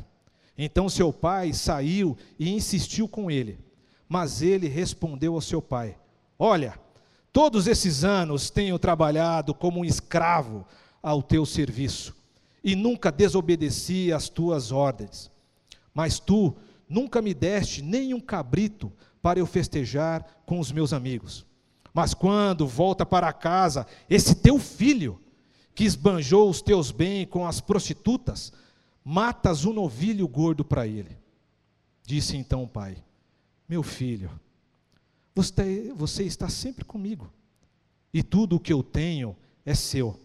Então 0.57 0.87
seu 0.89 1.11
pai 1.11 1.53
saiu 1.53 2.17
e 2.39 2.49
insistiu 2.49 3.07
com 3.07 3.29
ele. 3.29 3.59
Mas 4.07 4.41
ele 4.41 4.67
respondeu 4.67 5.35
ao 5.35 5.41
seu 5.41 5.61
pai: 5.61 5.97
Olha, 6.37 6.79
todos 7.33 7.67
esses 7.67 8.03
anos 8.03 8.49
tenho 8.49 8.79
trabalhado 8.79 9.53
como 9.53 9.79
um 9.79 9.85
escravo 9.85 10.65
ao 11.01 11.21
teu 11.21 11.45
serviço 11.45 12.15
e 12.63 12.75
nunca 12.75 13.11
desobedeci 13.11 14.11
às 14.11 14.29
tuas 14.29 14.71
ordens. 14.71 15.29
Mas 15.93 16.19
tu 16.19 16.55
nunca 16.89 17.21
me 17.21 17.33
deste 17.33 17.81
nem 17.81 18.13
um 18.13 18.19
cabrito 18.19 18.91
para 19.21 19.39
eu 19.39 19.45
festejar 19.45 20.25
com 20.45 20.59
os 20.59 20.71
meus 20.71 20.93
amigos. 20.93 21.45
Mas 21.93 22.13
quando 22.13 22.67
volta 22.67 23.05
para 23.05 23.31
casa 23.31 23.87
esse 24.09 24.35
teu 24.35 24.59
filho, 24.59 25.19
que 25.75 25.83
esbanjou 25.83 26.49
os 26.49 26.61
teus 26.61 26.89
bens 26.89 27.27
com 27.29 27.45
as 27.45 27.59
prostitutas, 27.59 28.51
matas 29.05 29.63
um 29.65 29.71
novilho 29.71 30.27
gordo 30.27 30.65
para 30.65 30.87
ele. 30.87 31.15
Disse 32.03 32.35
então 32.35 32.63
o 32.63 32.67
pai: 32.67 32.97
Meu 33.69 33.83
filho, 33.83 34.31
você, 35.35 35.93
você 35.95 36.23
está 36.23 36.49
sempre 36.49 36.83
comigo, 36.83 37.31
e 38.11 38.23
tudo 38.23 38.55
o 38.55 38.59
que 38.59 38.73
eu 38.73 38.81
tenho 38.81 39.37
é 39.63 39.75
seu. 39.75 40.19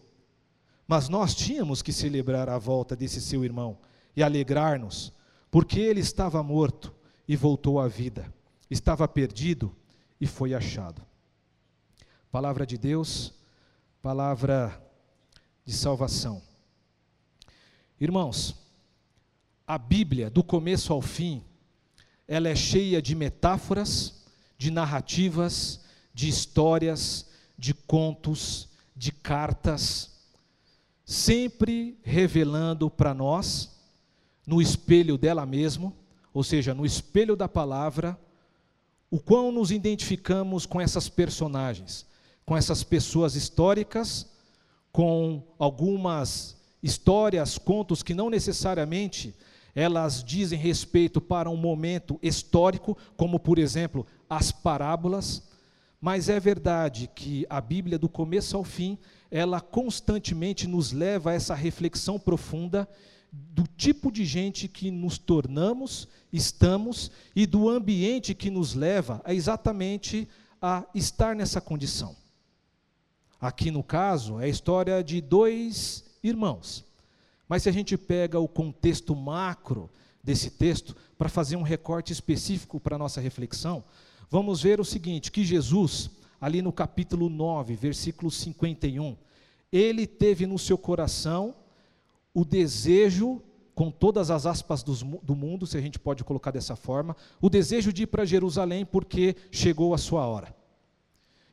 Mas 0.89 1.09
nós 1.09 1.35
tínhamos 1.35 1.83
que 1.83 1.93
celebrar 1.93 2.49
a 2.49 2.59
volta 2.59 2.97
desse 2.97 3.21
seu 3.21 3.45
irmão 3.45 3.79
e 4.17 4.23
alegrar-nos, 4.23 5.13
porque 5.51 5.79
ele 5.79 6.01
estava 6.01 6.43
morto 6.43 6.93
e 7.29 7.37
voltou 7.37 7.79
à 7.79 7.87
vida, 7.87 8.33
estava 8.69 9.07
perdido 9.07 9.75
e 10.21 10.27
foi 10.27 10.55
achado. 10.55 11.03
Palavra 12.31 12.67
de 12.67 12.77
Deus, 12.77 13.33
palavra 14.03 14.81
de 15.65 15.73
salvação. 15.73 16.43
Irmãos, 18.01 18.57
a 19.73 19.79
Bíblia, 19.79 20.29
do 20.29 20.43
começo 20.43 20.93
ao 20.93 21.00
fim, 21.00 21.45
ela 22.27 22.49
é 22.49 22.57
cheia 22.57 23.00
de 23.00 23.15
metáforas, 23.15 24.25
de 24.59 24.69
narrativas, 24.69 25.79
de 26.12 26.29
histórias, 26.29 27.31
de 27.57 27.73
contos, 27.73 28.69
de 28.97 29.12
cartas, 29.12 30.11
sempre 31.05 31.97
revelando 32.03 32.91
para 32.91 33.15
nós, 33.15 33.71
no 34.45 34.61
espelho 34.61 35.17
dela 35.17 35.47
mesmo, 35.47 35.97
ou 36.35 36.43
seja, 36.43 36.75
no 36.75 36.85
espelho 36.85 37.37
da 37.37 37.49
palavra, 37.49 38.19
o 39.09 39.21
quão 39.21 39.53
nos 39.53 39.71
identificamos 39.71 40.67
com 40.67 40.81
essas 40.81 41.09
personagens, 41.09 42.05
com 42.45 42.57
essas 42.57 42.83
pessoas 42.83 43.37
históricas, 43.37 44.29
com 44.91 45.45
algumas 45.61 46.57
histórias, 46.83 47.57
contos 47.57 48.03
que 48.03 48.15
não 48.15 48.29
necessariamente 48.29 49.33
elas 49.75 50.23
dizem 50.23 50.59
respeito 50.59 51.21
para 51.21 51.50
um 51.50 51.57
momento 51.57 52.19
histórico, 52.23 52.97
como 53.17 53.39
por 53.39 53.59
exemplo 53.59 54.07
as 54.29 54.50
parábolas, 54.50 55.49
mas 56.00 56.29
é 56.29 56.41
verdade 56.41 57.11
que 57.15 57.47
a 57.50 57.61
Bíblia, 57.61 57.99
do 57.99 58.09
começo 58.09 58.57
ao 58.57 58.65
fim, 58.65 58.99
ela 59.31 59.61
constantemente 59.61 60.67
nos 60.67 60.93
leva 60.93 61.31
a 61.31 61.35
essa 61.35 61.55
reflexão 61.55 62.19
profunda 62.19 62.89
do 63.31 63.65
tipo 63.77 64.11
de 64.11 64.25
gente 64.25 64.67
que 64.67 64.91
nos 64.91 65.19
tornamos, 65.19 66.09
estamos, 66.33 67.11
e 67.37 67.47
do 67.47 67.69
ambiente 67.69 68.35
que 68.35 68.50
nos 68.50 68.75
leva 68.75 69.21
a 69.25 69.33
exatamente 69.33 70.27
a 70.61 70.85
estar 70.95 71.37
nessa 71.37 71.61
condição. 71.61 72.17
Aqui 73.41 73.71
no 73.71 73.83
caso, 73.83 74.41
é 74.41 74.45
a 74.45 74.49
história 74.49 75.03
de 75.03 75.21
dois 75.21 76.05
irmãos 76.23 76.90
mas 77.50 77.64
se 77.64 77.69
a 77.69 77.73
gente 77.73 77.99
pega 77.99 78.38
o 78.38 78.47
contexto 78.47 79.16
macro 79.16 79.90
desse 80.23 80.52
texto, 80.52 80.95
para 81.19 81.28
fazer 81.28 81.57
um 81.57 81.62
recorte 81.62 82.12
específico 82.12 82.78
para 82.78 82.95
a 82.95 82.99
nossa 82.99 83.21
reflexão, 83.21 83.83
vamos 84.30 84.62
ver 84.62 84.78
o 84.80 84.85
seguinte: 84.85 85.33
que 85.33 85.45
Jesus, 85.45 86.12
ali 86.40 86.62
no 86.62 86.73
capítulo 86.73 87.28
9, 87.28 87.75
versículo 87.75 88.30
51, 88.30 89.16
ele 89.73 90.07
teve 90.07 90.47
no 90.47 90.61
seu 90.61 90.78
coração 90.78 91.57
o 92.33 92.45
desejo, 92.45 93.42
com 93.75 93.90
todas 93.90 94.30
as 94.30 94.47
aspas 94.47 94.85
do 94.85 95.35
mundo, 95.35 95.66
se 95.66 95.76
a 95.76 95.80
gente 95.80 95.99
pode 95.99 96.23
colocar 96.23 96.52
dessa 96.52 96.76
forma, 96.76 97.16
o 97.40 97.50
desejo 97.50 97.92
de 97.92 98.04
ir 98.04 98.07
para 98.07 98.25
Jerusalém 98.25 98.87
porque 98.87 99.35
chegou 99.50 99.92
a 99.92 99.99
sua 99.99 100.25
hora. 100.25 100.60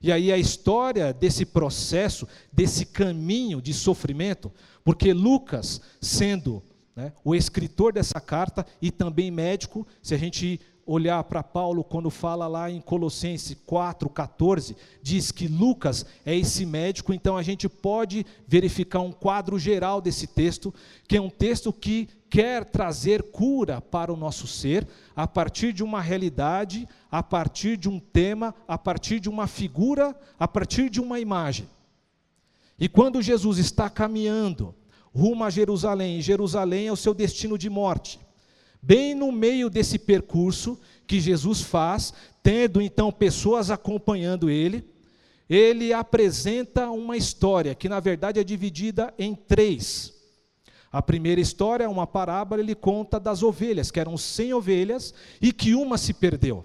E 0.07 0.11
aí 0.11 0.31
a 0.31 0.37
história 0.37 1.11
desse 1.11 1.45
processo, 1.45 2.25
desse 2.49 2.85
caminho 2.85 3.61
de 3.61 3.73
sofrimento, 3.73 4.49
porque 4.81 5.11
Lucas, 5.11 5.81
sendo 5.99 6.63
né, 6.97 7.13
o 7.23 7.35
escritor 7.35 7.93
dessa 7.93 8.19
carta 8.19 8.65
e 8.81 8.89
também 8.89 9.29
médico, 9.29 9.87
se 10.01 10.15
a 10.15 10.17
gente 10.17 10.59
olhar 10.83 11.23
para 11.25 11.43
Paulo 11.43 11.83
quando 11.83 12.09
fala 12.09 12.47
lá 12.47 12.71
em 12.71 12.81
Colossenses 12.81 13.55
4:14, 13.67 14.75
diz 15.03 15.31
que 15.31 15.47
Lucas 15.47 16.05
é 16.25 16.35
esse 16.35 16.65
médico, 16.65 17.13
então 17.13 17.37
a 17.37 17.43
gente 17.43 17.69
pode 17.69 18.25
verificar 18.47 19.01
um 19.01 19.11
quadro 19.11 19.59
geral 19.59 20.01
desse 20.01 20.25
texto, 20.25 20.73
que 21.07 21.17
é 21.17 21.21
um 21.21 21.29
texto 21.29 21.71
que 21.71 22.09
quer 22.29 22.65
trazer 22.65 23.21
cura 23.31 23.79
para 23.79 24.11
o 24.11 24.17
nosso 24.17 24.47
ser 24.47 24.87
a 25.15 25.27
partir 25.27 25.73
de 25.73 25.83
uma 25.83 26.01
realidade, 26.01 26.87
a 27.11 27.21
partir 27.21 27.77
de 27.77 27.87
um 27.87 27.99
tema, 27.99 28.55
a 28.67 28.77
partir 28.77 29.19
de 29.19 29.29
uma 29.29 29.45
figura, 29.45 30.19
a 30.39 30.47
partir 30.47 30.89
de 30.89 30.99
uma 30.99 31.19
imagem. 31.19 31.69
E 32.79 32.89
quando 32.89 33.21
Jesus 33.21 33.59
está 33.59 33.89
caminhando 33.89 34.73
rumo 35.17 35.43
a 35.43 35.49
Jerusalém, 35.49 36.19
e 36.19 36.21
Jerusalém 36.21 36.87
é 36.87 36.91
o 36.91 36.95
seu 36.95 37.13
destino 37.13 37.57
de 37.57 37.69
morte, 37.69 38.19
Bem 38.81 39.15
no 39.15 39.31
meio 39.31 39.69
desse 39.69 39.97
percurso 39.97 40.79
que 41.05 41.19
Jesus 41.19 41.61
faz, 41.61 42.13
tendo 42.43 42.81
então 42.81 43.11
pessoas 43.11 43.71
acompanhando 43.71 44.49
ele, 44.49 44.87
ele 45.49 45.91
apresenta 45.93 46.89
uma 46.89 47.17
história 47.17 47.73
que, 47.73 47.89
na 47.89 47.99
verdade, 47.99 48.39
é 48.39 48.43
dividida 48.43 49.13
em 49.17 49.33
três. 49.33 50.13
A 50.91 51.01
primeira 51.01 51.41
história 51.41 51.85
é 51.85 51.87
uma 51.87 52.07
parábola, 52.07 52.61
ele 52.61 52.75
conta 52.75 53.19
das 53.19 53.43
ovelhas, 53.43 53.91
que 53.91 53.99
eram 53.99 54.17
cem 54.17 54.53
ovelhas 54.53 55.13
e 55.41 55.51
que 55.51 55.73
uma 55.75 55.97
se 55.97 56.13
perdeu. 56.13 56.63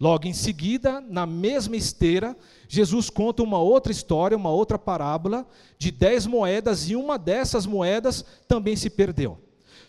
Logo 0.00 0.28
em 0.28 0.32
seguida, 0.32 1.00
na 1.00 1.26
mesma 1.26 1.76
esteira, 1.76 2.36
Jesus 2.68 3.10
conta 3.10 3.42
uma 3.42 3.58
outra 3.58 3.90
história, 3.90 4.36
uma 4.36 4.50
outra 4.50 4.78
parábola 4.78 5.46
de 5.76 5.90
dez 5.90 6.24
moedas 6.24 6.88
e 6.88 6.94
uma 6.94 7.18
dessas 7.18 7.66
moedas 7.66 8.24
também 8.46 8.76
se 8.76 8.88
perdeu. 8.88 9.38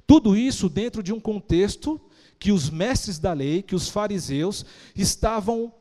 Tudo 0.08 0.36
isso 0.36 0.68
dentro 0.68 1.04
de 1.04 1.14
um 1.14 1.20
contexto 1.20 2.02
que 2.40 2.52
os 2.52 2.72
mestres 2.72 3.20
da 3.20 3.34
lei, 3.34 3.62
que 3.62 3.76
os 3.76 3.90
fariseus 3.90 4.66
estavam 4.96 5.72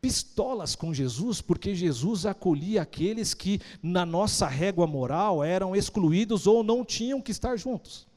pistolas 0.00 0.74
com 0.74 0.94
Jesus, 0.94 1.42
porque 1.42 1.74
Jesus 1.74 2.24
acolhia 2.24 2.80
aqueles 2.80 3.34
que, 3.34 3.60
na 3.82 4.06
nossa 4.06 4.46
régua 4.46 4.86
moral, 4.86 5.44
eram 5.44 5.76
excluídos 5.76 6.46
ou 6.46 6.62
não 6.62 6.82
tinham 6.84 7.20
que 7.20 7.32
estar 7.32 7.56
juntos. 7.56 8.09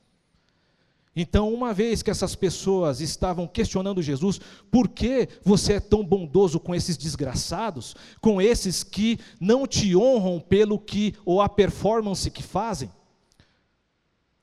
Então, 1.15 1.53
uma 1.53 1.73
vez 1.73 2.01
que 2.01 2.09
essas 2.09 2.35
pessoas 2.35 2.99
estavam 2.99 3.47
questionando 3.47 4.01
Jesus, 4.01 4.39
por 4.71 4.89
que 4.89 5.29
você 5.43 5.73
é 5.73 5.79
tão 5.79 6.03
bondoso 6.03 6.59
com 6.59 6.73
esses 6.73 6.97
desgraçados, 6.97 7.95
com 8.19 8.41
esses 8.41 8.83
que 8.83 9.19
não 9.39 9.67
te 9.67 9.95
honram 9.95 10.39
pelo 10.39 10.79
que 10.79 11.13
ou 11.23 11.39
a 11.39 11.47
performance 11.47 12.31
que 12.31 12.41
fazem? 12.41 12.89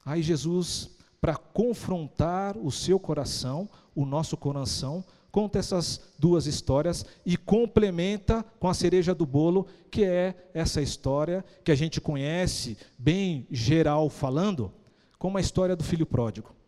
Aí 0.05 0.23
Jesus, 0.23 0.91
para 1.21 1.35
confrontar 1.35 2.57
o 2.57 2.71
seu 2.71 3.01
coração, 3.01 3.69
o 3.95 4.07
nosso 4.07 4.37
coração, 4.37 5.05
conta 5.33 5.59
essas 5.59 6.01
duas 6.21 6.47
histórias 6.47 7.05
e 7.27 7.37
complementa 7.37 8.45
com 8.61 8.69
a 8.69 8.75
cereja 8.75 9.13
do 9.13 9.27
bolo, 9.27 9.67
que 9.91 10.05
é 10.05 10.51
essa 10.55 10.81
história 10.81 11.45
que 11.65 11.73
a 11.73 11.75
gente 11.75 12.01
conhece, 12.01 12.79
bem 12.97 13.47
geral 13.51 14.09
falando, 14.09 14.73
como 15.19 15.37
a 15.37 15.41
história 15.41 15.75
do 15.75 15.85
filho 15.85 16.07
pródigo. 16.07 16.60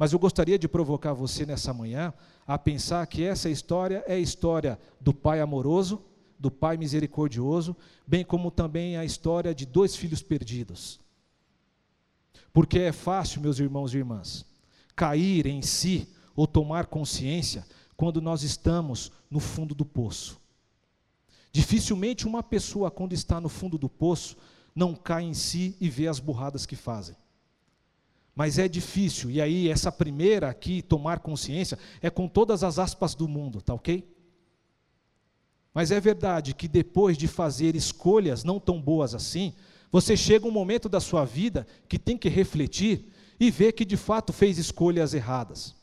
Mas 0.00 0.14
eu 0.14 0.18
gostaria 0.18 0.58
de 0.58 0.66
provocar 0.66 1.12
você 1.12 1.44
nessa 1.44 1.74
manhã 1.74 2.14
a 2.46 2.58
pensar 2.58 3.06
que 3.06 3.22
essa 3.22 3.50
história 3.50 4.02
é 4.06 4.14
a 4.14 4.18
história 4.18 4.80
do 4.98 5.12
pai 5.12 5.42
amoroso, 5.42 6.02
do 6.38 6.50
pai 6.50 6.78
misericordioso, 6.78 7.76
bem 8.06 8.24
como 8.24 8.50
também 8.50 8.96
a 8.96 9.04
história 9.04 9.54
de 9.54 9.66
dois 9.66 9.94
filhos 9.94 10.22
perdidos. 10.22 10.98
Porque 12.50 12.78
é 12.78 12.92
fácil, 12.92 13.42
meus 13.42 13.58
irmãos 13.58 13.92
e 13.92 13.98
irmãs, 13.98 14.46
cair 14.96 15.44
em 15.44 15.60
si 15.60 16.08
ou 16.34 16.46
tomar 16.46 16.86
consciência 16.86 17.66
quando 17.94 18.22
nós 18.22 18.42
estamos 18.42 19.12
no 19.30 19.38
fundo 19.38 19.74
do 19.74 19.84
poço. 19.84 20.40
Dificilmente 21.52 22.26
uma 22.26 22.42
pessoa, 22.42 22.90
quando 22.90 23.12
está 23.12 23.38
no 23.38 23.50
fundo 23.50 23.76
do 23.76 23.90
poço, 23.90 24.38
não 24.74 24.94
cai 24.94 25.24
em 25.24 25.34
si 25.34 25.76
e 25.78 25.90
vê 25.90 26.08
as 26.08 26.18
burradas 26.18 26.64
que 26.64 26.74
fazem. 26.74 27.14
Mas 28.40 28.58
é 28.58 28.66
difícil, 28.66 29.30
e 29.30 29.38
aí 29.38 29.68
essa 29.68 29.92
primeira 29.92 30.48
aqui, 30.48 30.80
tomar 30.80 31.18
consciência, 31.18 31.78
é 32.00 32.08
com 32.08 32.26
todas 32.26 32.64
as 32.64 32.78
aspas 32.78 33.14
do 33.14 33.28
mundo, 33.28 33.60
tá 33.60 33.74
ok? 33.74 34.02
Mas 35.74 35.90
é 35.90 36.00
verdade 36.00 36.54
que 36.54 36.66
depois 36.66 37.18
de 37.18 37.28
fazer 37.28 37.76
escolhas 37.76 38.42
não 38.42 38.58
tão 38.58 38.80
boas 38.80 39.14
assim, 39.14 39.52
você 39.92 40.16
chega 40.16 40.48
um 40.48 40.50
momento 40.50 40.88
da 40.88 41.00
sua 41.00 41.22
vida 41.22 41.66
que 41.86 41.98
tem 41.98 42.16
que 42.16 42.30
refletir 42.30 43.12
e 43.38 43.50
ver 43.50 43.72
que 43.72 43.84
de 43.84 43.98
fato 43.98 44.32
fez 44.32 44.56
escolhas 44.56 45.12
erradas. 45.12 45.76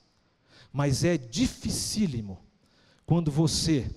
Mas 0.74 1.04
é 1.04 1.16
dificílimo 1.16 2.40
quando 3.06 3.30
você, 3.30 3.88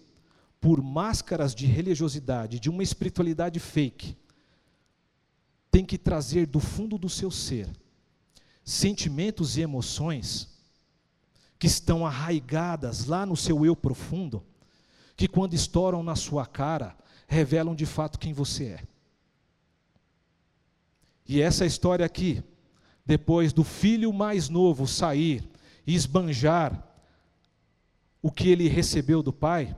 por 0.61 0.83
máscaras 0.83 1.55
de 1.55 1.65
religiosidade, 1.65 2.61
de 2.61 2.69
uma 2.69 2.83
espiritualidade 2.83 3.59
fake, 3.59 4.19
tem 5.71 5.83
que 5.83 5.97
trazer 5.97 6.45
do 6.45 6.61
fundo 6.61 6.99
do 6.99 7.09
seu 7.09 7.31
ser 7.31 7.67
sentimentos 8.65 9.57
e 9.57 9.63
emoções 9.63 10.49
que 11.59 11.67
estão 11.67 12.07
arraigadas 12.07 13.05
lá 13.05 13.27
no 13.27 13.37
seu 13.37 13.67
eu 13.67 13.77
profundo, 13.77 14.43
que 15.17 15.29
quando 15.29 15.55
estouram 15.55 16.03
na 16.03 16.17
sua 16.17 16.47
cara, 16.47 16.97
revelam 17.29 17.75
de 17.75 17.85
fato 17.85 18.19
quem 18.19 18.33
você 18.33 18.65
é. 18.65 18.85
E 21.29 21.41
essa 21.41 21.67
história 21.67 22.05
aqui, 22.05 22.43
depois 23.05 23.53
do 23.53 23.63
filho 23.63 24.13
mais 24.13 24.49
novo 24.49 24.87
sair 24.87 25.49
e 25.87 25.95
esbanjar 25.95 26.87
o 28.23 28.31
que 28.31 28.49
ele 28.49 28.69
recebeu 28.69 29.23
do 29.23 29.33
pai, 29.33 29.77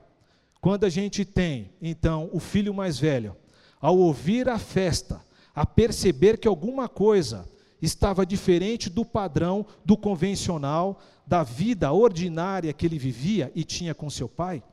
quando 0.61 0.85
a 0.85 0.89
gente 0.89 1.25
tem, 1.25 1.69
então, 1.81 2.29
o 2.31 2.39
filho 2.39 2.73
mais 2.73 2.97
velho, 2.97 3.35
ao 3.81 3.97
ouvir 3.97 4.47
a 4.47 4.57
festa, 4.57 5.21
a 5.53 5.65
perceber 5.65 6.37
que 6.37 6.47
alguma 6.47 6.87
coisa 6.87 7.45
estava 7.83 8.25
diferente 8.25 8.89
do 8.89 9.03
padrão, 9.03 9.65
do 9.83 9.97
convencional, 9.97 11.01
da 11.27 11.43
vida 11.43 11.91
ordinária 11.91 12.71
que 12.71 12.85
ele 12.85 12.97
vivia 12.97 13.51
e 13.53 13.65
tinha 13.65 13.93
com 13.93 14.09
seu 14.09 14.29
pai, 14.29 14.63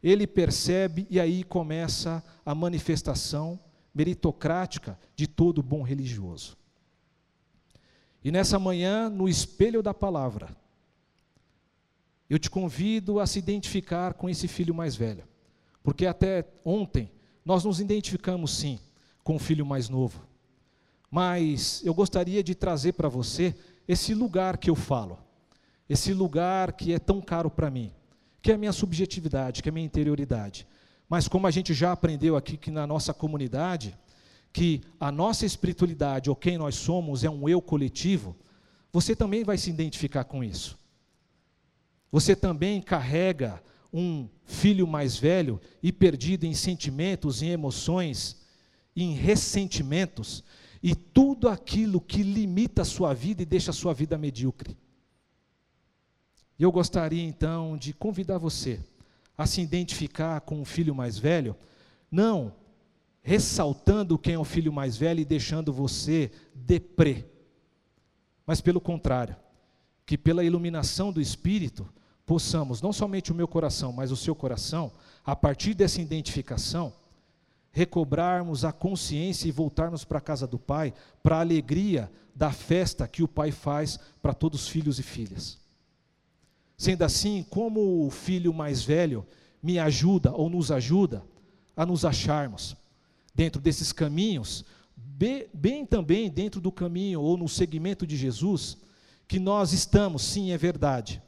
ele 0.00 0.24
percebe 0.26 1.08
e 1.10 1.18
aí 1.18 1.42
começa 1.42 2.22
a 2.46 2.54
manifestação 2.54 3.58
meritocrática 3.92 4.98
de 5.16 5.26
todo 5.26 5.62
bom 5.62 5.82
religioso. 5.82 6.56
E 8.22 8.30
nessa 8.30 8.58
manhã, 8.58 9.08
no 9.08 9.28
espelho 9.28 9.82
da 9.82 9.92
palavra, 9.92 10.56
eu 12.30 12.38
te 12.38 12.48
convido 12.48 13.18
a 13.18 13.26
se 13.26 13.40
identificar 13.40 14.14
com 14.14 14.28
esse 14.28 14.46
filho 14.46 14.74
mais 14.74 14.94
velho, 14.94 15.24
porque 15.82 16.06
até 16.06 16.46
ontem 16.64 17.10
nós 17.44 17.64
nos 17.64 17.80
identificamos 17.80 18.56
sim 18.56 18.78
com 19.22 19.36
o 19.36 19.38
filho 19.38 19.66
mais 19.66 19.88
novo 19.88 20.33
mas 21.14 21.80
eu 21.84 21.94
gostaria 21.94 22.42
de 22.42 22.56
trazer 22.56 22.94
para 22.94 23.08
você 23.08 23.54
esse 23.86 24.12
lugar 24.12 24.58
que 24.58 24.68
eu 24.68 24.74
falo, 24.74 25.16
esse 25.88 26.12
lugar 26.12 26.72
que 26.72 26.92
é 26.92 26.98
tão 26.98 27.20
caro 27.20 27.48
para 27.48 27.70
mim, 27.70 27.92
que 28.42 28.50
é 28.50 28.56
a 28.56 28.58
minha 28.58 28.72
subjetividade, 28.72 29.62
que 29.62 29.68
é 29.68 29.70
a 29.70 29.72
minha 29.72 29.86
interioridade. 29.86 30.66
Mas 31.08 31.28
como 31.28 31.46
a 31.46 31.52
gente 31.52 31.72
já 31.72 31.92
aprendeu 31.92 32.34
aqui 32.34 32.56
que 32.56 32.68
na 32.68 32.84
nossa 32.84 33.14
comunidade, 33.14 33.96
que 34.52 34.80
a 34.98 35.12
nossa 35.12 35.46
espiritualidade, 35.46 36.28
ou 36.28 36.34
quem 36.34 36.58
nós 36.58 36.74
somos, 36.74 37.22
é 37.22 37.30
um 37.30 37.48
eu 37.48 37.62
coletivo, 37.62 38.34
você 38.92 39.14
também 39.14 39.44
vai 39.44 39.56
se 39.56 39.70
identificar 39.70 40.24
com 40.24 40.42
isso. 40.42 40.76
Você 42.10 42.34
também 42.34 42.82
carrega 42.82 43.62
um 43.92 44.28
filho 44.44 44.84
mais 44.84 45.16
velho 45.16 45.60
e 45.80 45.92
perdido 45.92 46.44
em 46.44 46.54
sentimentos, 46.54 47.40
em 47.40 47.50
emoções, 47.50 48.42
em 48.96 49.14
ressentimentos, 49.14 50.42
e 50.84 50.94
tudo 50.94 51.48
aquilo 51.48 51.98
que 51.98 52.22
limita 52.22 52.82
a 52.82 52.84
sua 52.84 53.14
vida 53.14 53.40
e 53.40 53.46
deixa 53.46 53.70
a 53.70 53.74
sua 53.74 53.94
vida 53.94 54.18
medíocre. 54.18 54.76
Eu 56.58 56.70
gostaria 56.70 57.22
então 57.22 57.74
de 57.74 57.94
convidar 57.94 58.36
você 58.36 58.78
a 59.34 59.46
se 59.46 59.62
identificar 59.62 60.42
com 60.42 60.60
o 60.60 60.64
filho 60.66 60.94
mais 60.94 61.18
velho, 61.18 61.56
não 62.10 62.54
ressaltando 63.22 64.18
quem 64.18 64.34
é 64.34 64.38
o 64.38 64.44
filho 64.44 64.70
mais 64.70 64.94
velho 64.94 65.20
e 65.20 65.24
deixando 65.24 65.72
você 65.72 66.30
deprê, 66.54 67.24
mas 68.46 68.60
pelo 68.60 68.78
contrário, 68.78 69.34
que 70.04 70.18
pela 70.18 70.44
iluminação 70.44 71.10
do 71.10 71.18
Espírito 71.18 71.88
possamos, 72.26 72.82
não 72.82 72.92
somente 72.92 73.32
o 73.32 73.34
meu 73.34 73.48
coração, 73.48 73.90
mas 73.90 74.12
o 74.12 74.16
seu 74.16 74.34
coração, 74.34 74.92
a 75.24 75.34
partir 75.34 75.72
dessa 75.72 76.02
identificação, 76.02 76.92
recobrarmos 77.74 78.64
a 78.64 78.72
consciência 78.72 79.48
e 79.48 79.52
voltarmos 79.52 80.04
para 80.04 80.18
a 80.18 80.20
casa 80.20 80.46
do 80.46 80.60
Pai, 80.60 80.94
para 81.20 81.36
a 81.36 81.40
alegria 81.40 82.10
da 82.32 82.52
festa 82.52 83.08
que 83.08 83.20
o 83.20 83.28
Pai 83.28 83.50
faz 83.50 83.98
para 84.22 84.32
todos 84.32 84.62
os 84.62 84.68
filhos 84.68 85.00
e 85.00 85.02
filhas. 85.02 85.58
Sendo 86.78 87.02
assim, 87.02 87.44
como 87.50 88.06
o 88.06 88.10
filho 88.10 88.54
mais 88.54 88.84
velho 88.84 89.26
me 89.60 89.76
ajuda 89.78 90.32
ou 90.32 90.48
nos 90.48 90.70
ajuda 90.70 91.24
a 91.76 91.84
nos 91.84 92.04
acharmos 92.04 92.76
dentro 93.34 93.60
desses 93.60 93.92
caminhos, 93.92 94.64
bem, 94.96 95.48
bem 95.52 95.84
também 95.84 96.30
dentro 96.30 96.60
do 96.60 96.70
caminho 96.70 97.20
ou 97.20 97.36
no 97.36 97.48
segmento 97.48 98.06
de 98.06 98.16
Jesus, 98.16 98.78
que 99.26 99.40
nós 99.40 99.72
estamos, 99.72 100.22
sim, 100.22 100.52
é 100.52 100.56
verdade. 100.56 101.20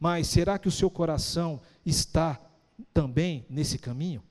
Mas 0.00 0.26
será 0.26 0.58
que 0.58 0.66
o 0.66 0.72
seu 0.72 0.90
coração 0.90 1.60
está 1.84 2.40
também 2.92 3.46
nesse 3.48 3.78
caminho? 3.78 4.25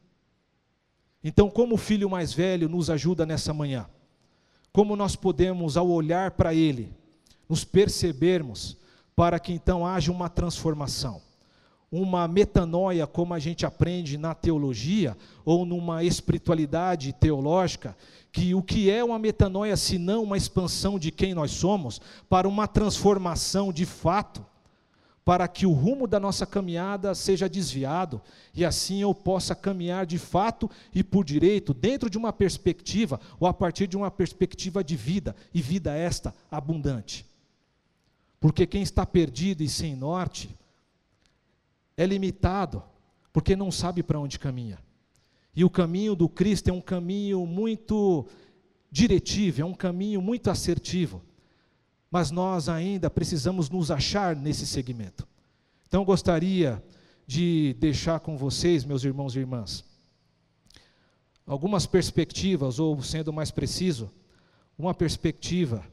Então, 1.27 1.49
como 1.49 1.73
o 1.73 1.77
filho 1.77 2.07
mais 2.07 2.31
velho 2.31 2.69
nos 2.69 2.87
ajuda 2.87 3.25
nessa 3.25 3.51
manhã? 3.51 3.87
Como 4.71 4.95
nós 4.95 5.15
podemos, 5.15 5.75
ao 5.75 5.89
olhar 5.89 6.29
para 6.29 6.53
ele, 6.53 6.93
nos 7.49 7.65
percebermos 7.65 8.77
para 9.15 9.39
que 9.39 9.51
então 9.51 9.87
haja 9.87 10.11
uma 10.11 10.29
transformação, 10.29 11.19
uma 11.91 12.27
metanoia, 12.27 13.07
como 13.07 13.33
a 13.33 13.39
gente 13.39 13.65
aprende 13.65 14.19
na 14.19 14.35
teologia 14.35 15.17
ou 15.43 15.65
numa 15.65 16.03
espiritualidade 16.03 17.11
teológica, 17.13 17.97
que 18.31 18.53
o 18.53 18.61
que 18.61 18.91
é 18.91 19.03
uma 19.03 19.17
metanoia 19.17 19.75
se 19.75 19.97
não 19.97 20.21
uma 20.21 20.37
expansão 20.37 20.99
de 20.99 21.09
quem 21.09 21.33
nós 21.33 21.49
somos 21.49 21.99
para 22.29 22.47
uma 22.47 22.67
transformação 22.67 23.73
de 23.73 23.87
fato, 23.87 24.45
para 25.25 25.47
que 25.47 25.65
o 25.65 25.71
rumo 25.71 26.05
da 26.05 26.19
nossa 26.19 26.45
caminhada 26.45 27.15
seja 27.15 27.49
desviado 27.49 28.21
e 28.53 28.63
assim 28.63 29.01
eu 29.01 29.11
possa 29.11 29.55
caminhar 29.55 30.05
de 30.05 30.19
fato 30.19 30.69
e 30.93 31.03
por 31.03 31.25
direito, 31.25 31.73
dentro 31.73 32.11
de 32.11 32.17
uma 32.17 32.31
perspectiva 32.31 33.19
ou 33.39 33.47
a 33.47 33.53
partir 33.53 33.87
de 33.87 33.97
uma 33.97 34.11
perspectiva 34.11 34.83
de 34.83 34.95
vida, 34.95 35.35
e 35.51 35.63
vida 35.63 35.97
esta 35.97 36.31
abundante. 36.51 37.25
Porque 38.39 38.67
quem 38.67 38.83
está 38.83 39.03
perdido 39.03 39.63
e 39.63 39.67
sem 39.67 39.95
norte 39.95 40.55
é 41.97 42.05
limitado, 42.05 42.83
porque 43.33 43.55
não 43.55 43.71
sabe 43.71 44.03
para 44.03 44.19
onde 44.19 44.37
caminha. 44.37 44.77
E 45.55 45.65
o 45.65 45.71
caminho 45.71 46.15
do 46.15 46.29
Cristo 46.29 46.69
é 46.69 46.73
um 46.73 46.81
caminho 46.81 47.47
muito 47.47 48.27
diretivo, 48.91 49.63
é 49.63 49.65
um 49.65 49.73
caminho 49.73 50.21
muito 50.21 50.51
assertivo 50.51 51.23
mas 52.09 52.31
nós 52.31 52.69
ainda 52.69 53.09
precisamos 53.09 53.69
nos 53.69 53.91
achar 53.91 54.35
nesse 54.35 54.65
segmento. 54.65 55.27
Então 55.87 56.05
gostaria 56.05 56.83
de 57.27 57.75
deixar 57.79 58.19
com 58.19 58.37
vocês, 58.37 58.85
meus 58.85 59.03
irmãos 59.03 59.35
e 59.35 59.39
irmãs, 59.39 59.83
algumas 61.45 61.85
perspectivas, 61.85 62.79
ou 62.79 63.01
sendo 63.01 63.33
mais 63.33 63.51
preciso, 63.51 64.11
uma 64.77 64.93
perspectiva 64.93 65.85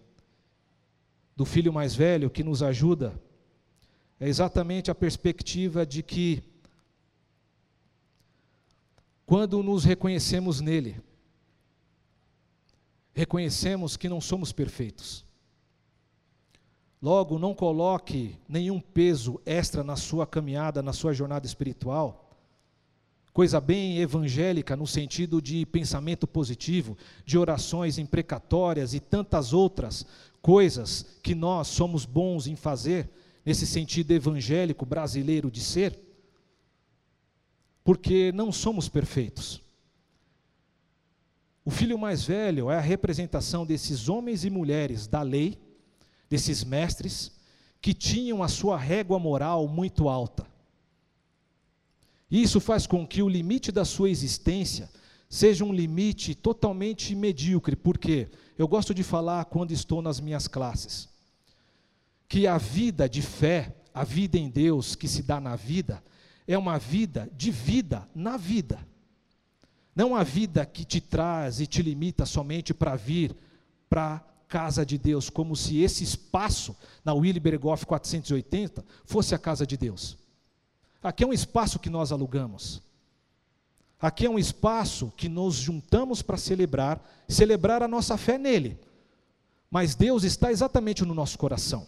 do 1.36 1.44
filho 1.44 1.72
mais 1.72 1.94
velho 1.94 2.30
que 2.30 2.44
nos 2.44 2.62
ajuda 2.62 3.18
é 4.20 4.28
exatamente 4.28 4.90
a 4.90 4.94
perspectiva 4.94 5.84
de 5.84 6.02
que 6.02 6.42
quando 9.26 9.62
nos 9.62 9.84
reconhecemos 9.84 10.60
nele, 10.60 11.00
reconhecemos 13.14 13.96
que 13.96 14.08
não 14.08 14.20
somos 14.20 14.52
perfeitos. 14.52 15.24
Logo, 17.02 17.36
não 17.36 17.52
coloque 17.52 18.38
nenhum 18.48 18.78
peso 18.78 19.40
extra 19.44 19.82
na 19.82 19.96
sua 19.96 20.24
caminhada, 20.24 20.80
na 20.80 20.92
sua 20.92 21.12
jornada 21.12 21.44
espiritual. 21.44 22.30
Coisa 23.32 23.60
bem 23.60 23.98
evangélica 23.98 24.76
no 24.76 24.86
sentido 24.86 25.42
de 25.42 25.66
pensamento 25.66 26.28
positivo, 26.28 26.96
de 27.24 27.36
orações 27.36 27.98
imprecatórias 27.98 28.94
e 28.94 29.00
tantas 29.00 29.52
outras 29.52 30.06
coisas 30.40 31.04
que 31.24 31.34
nós 31.34 31.66
somos 31.66 32.04
bons 32.04 32.46
em 32.46 32.54
fazer, 32.54 33.10
nesse 33.44 33.66
sentido 33.66 34.12
evangélico 34.12 34.86
brasileiro 34.86 35.50
de 35.50 35.60
ser, 35.60 35.98
porque 37.82 38.30
não 38.30 38.52
somos 38.52 38.88
perfeitos. 38.88 39.60
O 41.64 41.70
filho 41.70 41.98
mais 41.98 42.22
velho 42.22 42.70
é 42.70 42.76
a 42.76 42.80
representação 42.80 43.66
desses 43.66 44.08
homens 44.08 44.44
e 44.44 44.50
mulheres 44.50 45.08
da 45.08 45.22
lei 45.22 45.71
desses 46.32 46.64
mestres 46.64 47.30
que 47.78 47.92
tinham 47.92 48.42
a 48.42 48.48
sua 48.48 48.78
régua 48.78 49.18
moral 49.18 49.68
muito 49.68 50.08
alta. 50.08 50.46
Isso 52.30 52.58
faz 52.58 52.86
com 52.86 53.06
que 53.06 53.20
o 53.20 53.28
limite 53.28 53.70
da 53.70 53.84
sua 53.84 54.08
existência 54.08 54.88
seja 55.28 55.62
um 55.62 55.74
limite 55.74 56.34
totalmente 56.34 57.14
medíocre, 57.14 57.76
porque 57.76 58.30
eu 58.56 58.66
gosto 58.66 58.94
de 58.94 59.02
falar 59.02 59.44
quando 59.44 59.72
estou 59.72 60.00
nas 60.00 60.20
minhas 60.20 60.48
classes, 60.48 61.06
que 62.26 62.46
a 62.46 62.56
vida 62.56 63.06
de 63.06 63.20
fé, 63.20 63.76
a 63.92 64.02
vida 64.02 64.38
em 64.38 64.48
Deus 64.48 64.94
que 64.94 65.06
se 65.06 65.22
dá 65.22 65.38
na 65.38 65.54
vida, 65.54 66.02
é 66.48 66.56
uma 66.56 66.78
vida 66.78 67.30
de 67.36 67.50
vida 67.50 68.08
na 68.14 68.38
vida. 68.38 68.78
Não 69.94 70.16
a 70.16 70.22
vida 70.22 70.64
que 70.64 70.82
te 70.82 70.98
traz 70.98 71.60
e 71.60 71.66
te 71.66 71.82
limita 71.82 72.24
somente 72.24 72.72
para 72.72 72.96
vir 72.96 73.36
para 73.90 74.31
casa 74.52 74.84
de 74.84 74.98
Deus, 74.98 75.30
como 75.30 75.56
se 75.56 75.80
esse 75.80 76.04
espaço 76.04 76.76
na 77.02 77.14
Willy 77.14 77.40
Bergoff 77.40 77.86
480 77.86 78.84
fosse 79.06 79.34
a 79.34 79.38
casa 79.38 79.66
de 79.66 79.78
Deus. 79.78 80.18
Aqui 81.02 81.24
é 81.24 81.26
um 81.26 81.32
espaço 81.32 81.78
que 81.78 81.88
nós 81.88 82.12
alugamos. 82.12 82.82
Aqui 83.98 84.26
é 84.26 84.30
um 84.30 84.38
espaço 84.38 85.10
que 85.16 85.26
nos 85.26 85.54
juntamos 85.54 86.20
para 86.20 86.36
celebrar, 86.36 87.02
celebrar 87.26 87.82
a 87.82 87.88
nossa 87.88 88.18
fé 88.18 88.36
nele. 88.36 88.78
Mas 89.70 89.94
Deus 89.94 90.22
está 90.22 90.52
exatamente 90.52 91.02
no 91.02 91.14
nosso 91.14 91.38
coração. 91.38 91.86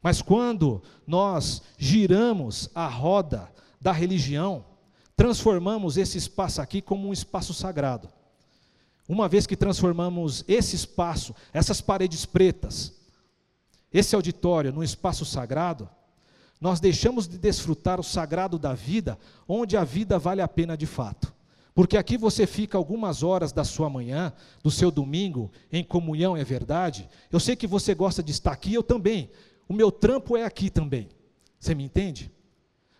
Mas 0.00 0.22
quando 0.22 0.80
nós 1.04 1.62
giramos 1.76 2.70
a 2.76 2.86
roda 2.86 3.52
da 3.80 3.90
religião, 3.90 4.64
transformamos 5.16 5.96
esse 5.96 6.16
espaço 6.16 6.62
aqui 6.62 6.80
como 6.80 7.08
um 7.08 7.12
espaço 7.12 7.52
sagrado. 7.52 8.08
Uma 9.12 9.28
vez 9.28 9.46
que 9.46 9.54
transformamos 9.54 10.42
esse 10.48 10.74
espaço, 10.74 11.34
essas 11.52 11.82
paredes 11.82 12.24
pretas, 12.24 12.94
esse 13.92 14.14
auditório 14.14 14.72
num 14.72 14.82
espaço 14.82 15.26
sagrado, 15.26 15.86
nós 16.58 16.80
deixamos 16.80 17.28
de 17.28 17.36
desfrutar 17.36 18.00
o 18.00 18.02
sagrado 18.02 18.58
da 18.58 18.72
vida, 18.72 19.18
onde 19.46 19.76
a 19.76 19.84
vida 19.84 20.18
vale 20.18 20.40
a 20.40 20.48
pena 20.48 20.78
de 20.78 20.86
fato. 20.86 21.30
Porque 21.74 21.98
aqui 21.98 22.16
você 22.16 22.46
fica 22.46 22.78
algumas 22.78 23.22
horas 23.22 23.52
da 23.52 23.64
sua 23.64 23.90
manhã, 23.90 24.32
do 24.62 24.70
seu 24.70 24.90
domingo, 24.90 25.52
em 25.70 25.84
comunhão, 25.84 26.34
é 26.34 26.42
verdade. 26.42 27.06
Eu 27.30 27.38
sei 27.38 27.54
que 27.54 27.66
você 27.66 27.94
gosta 27.94 28.22
de 28.22 28.32
estar 28.32 28.52
aqui, 28.52 28.72
eu 28.72 28.82
também. 28.82 29.28
O 29.68 29.74
meu 29.74 29.92
trampo 29.92 30.38
é 30.38 30.44
aqui 30.44 30.70
também. 30.70 31.10
Você 31.60 31.74
me 31.74 31.84
entende? 31.84 32.32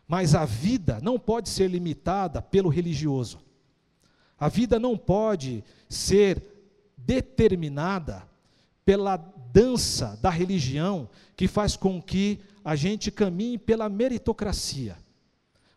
Mas 0.07 0.35
a 0.35 0.45
vida 0.45 1.01
não 1.03 1.19
pode 1.19 1.49
ser 1.49 1.69
limitada 1.69 2.43
pelo 2.43 2.69
religioso. 2.69 3.41
A 4.43 4.49
vida 4.49 4.77
não 4.77 4.99
pode 4.99 5.63
ser 5.93 6.43
determinada 6.97 8.27
pela 8.85 9.17
dança 9.17 10.19
da 10.23 10.31
religião 10.31 11.09
que 11.37 11.47
faz 11.47 11.77
com 11.77 12.01
que 12.01 12.41
a 12.65 12.75
gente 12.75 13.11
caminhe 13.11 13.59
pela 13.59 13.89
meritocracia. 13.89 14.97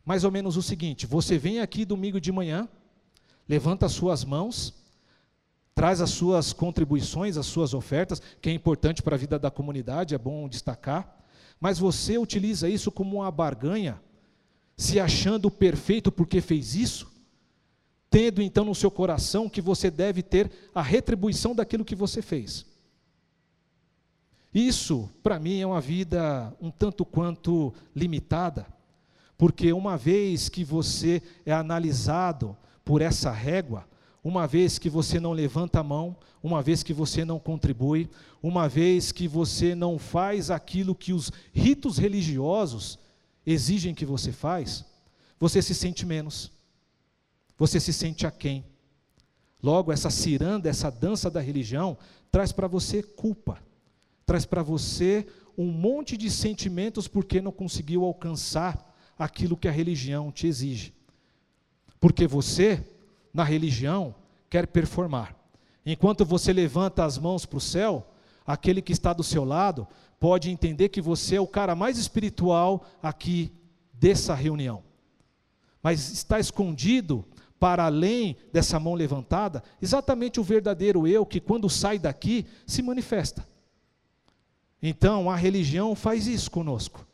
Mais 0.05 0.23
ou 0.23 0.31
menos 0.31 0.55
o 0.55 0.61
seguinte: 0.61 1.05
você 1.05 1.37
vem 1.37 1.59
aqui 1.59 1.83
domingo 1.83 2.21
de 2.21 2.31
manhã, 2.31 2.67
levanta 3.47 3.85
as 3.85 3.91
suas 3.91 4.23
mãos, 4.23 4.73
traz 5.73 5.99
as 5.99 6.11
suas 6.11 6.53
contribuições, 6.53 7.37
as 7.37 7.45
suas 7.45 7.73
ofertas, 7.73 8.21
que 8.41 8.49
é 8.49 8.53
importante 8.53 9.01
para 9.01 9.15
a 9.15 9.19
vida 9.19 9.37
da 9.37 9.51
comunidade, 9.51 10.15
é 10.15 10.17
bom 10.17 10.47
destacar, 10.47 11.23
mas 11.59 11.79
você 11.79 12.17
utiliza 12.17 12.69
isso 12.69 12.91
como 12.91 13.17
uma 13.17 13.31
barganha, 13.31 13.99
se 14.77 14.99
achando 14.99 15.51
perfeito 15.51 16.11
porque 16.11 16.39
fez 16.39 16.75
isso, 16.75 17.14
tendo 18.09 18.41
então 18.41 18.63
no 18.63 18.75
seu 18.75 18.89
coração 18.89 19.49
que 19.49 19.61
você 19.61 19.91
deve 19.91 20.23
ter 20.23 20.49
a 20.73 20.81
retribuição 20.81 21.53
daquilo 21.53 21.85
que 21.85 21.95
você 21.95 22.21
fez. 22.21 22.65
Isso, 24.53 25.09
para 25.21 25.37
mim, 25.37 25.59
é 25.59 25.67
uma 25.67 25.81
vida 25.81 26.55
um 26.61 26.71
tanto 26.71 27.03
quanto 27.03 27.73
limitada, 27.93 28.65
porque 29.37 29.73
uma 29.73 29.97
vez 29.97 30.47
que 30.47 30.63
você 30.63 31.21
é 31.45 31.51
analisado 31.51 32.55
por 32.85 33.01
essa 33.01 33.31
régua, 33.31 33.85
uma 34.23 34.47
vez 34.47 34.79
que 34.79 34.89
você 34.89 35.19
não 35.19 35.33
levanta 35.33 35.81
a 35.81 35.83
mão, 35.83 36.15
uma 36.41 36.61
vez 36.61 36.83
que 36.83 36.93
você 36.93 37.25
não 37.25 37.37
contribui, 37.37 38.09
uma 38.41 38.69
vez 38.69 39.11
que 39.11 39.27
você 39.27 39.75
não 39.75 39.99
faz 39.99 40.49
aquilo 40.49 40.95
que 40.95 41.11
os 41.11 41.31
ritos 41.53 41.97
religiosos 41.97 42.97
exigem 43.45 43.93
que 43.93 44.05
você 44.05 44.31
faz, 44.31 44.85
você 45.37 45.61
se 45.61 45.75
sente 45.75 46.05
menos 46.05 46.54
você 47.57 47.79
se 47.79 47.93
sente 47.93 48.25
aquém. 48.25 48.65
Logo, 49.61 49.91
essa 49.91 50.09
ciranda, 50.09 50.69
essa 50.69 50.91
dança 50.91 51.29
da 51.29 51.39
religião, 51.39 51.97
traz 52.31 52.51
para 52.51 52.67
você 52.67 53.01
culpa, 53.01 53.57
traz 54.25 54.45
para 54.45 54.61
você 54.61 55.25
um 55.57 55.71
monte 55.71 56.17
de 56.17 56.29
sentimentos 56.29 57.07
porque 57.07 57.41
não 57.41 57.51
conseguiu 57.51 58.03
alcançar 58.03 58.93
aquilo 59.17 59.57
que 59.57 59.67
a 59.67 59.71
religião 59.71 60.31
te 60.31 60.47
exige. 60.47 60.93
Porque 61.99 62.27
você, 62.27 62.85
na 63.33 63.43
religião, 63.43 64.13
quer 64.49 64.67
performar. 64.67 65.35
Enquanto 65.85 66.25
você 66.25 66.51
levanta 66.51 67.05
as 67.05 67.17
mãos 67.17 67.45
para 67.45 67.57
o 67.57 67.61
céu, 67.61 68.05
aquele 68.45 68.81
que 68.81 68.91
está 68.91 69.13
do 69.13 69.23
seu 69.23 69.43
lado 69.43 69.87
pode 70.19 70.49
entender 70.49 70.89
que 70.89 71.01
você 71.01 71.35
é 71.35 71.41
o 71.41 71.47
cara 71.47 71.75
mais 71.75 71.97
espiritual 71.97 72.85
aqui 73.01 73.51
dessa 73.93 74.33
reunião. 74.33 74.83
Mas 75.81 76.11
está 76.11 76.39
escondido 76.39 77.23
para 77.59 77.85
além 77.85 78.35
dessa 78.51 78.79
mão 78.79 78.93
levantada, 78.93 79.63
exatamente 79.81 80.39
o 80.39 80.43
verdadeiro 80.43 81.07
eu 81.07 81.25
que, 81.25 81.39
quando 81.39 81.69
sai 81.69 81.97
daqui, 81.97 82.45
se 82.67 82.81
manifesta. 82.81 83.47
Então, 84.81 85.31
a 85.31 85.35
religião 85.35 85.95
faz 85.95 86.27
isso 86.27 86.51
conosco. 86.51 87.05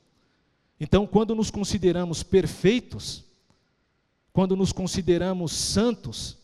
Então, 0.80 1.06
quando 1.06 1.36
nos 1.36 1.51
consideramos 1.51 2.23
perfeitos, 2.23 3.23
quando 4.34 4.56
nos 4.56 4.71
consideramos 4.71 5.51
santos, 5.51 6.38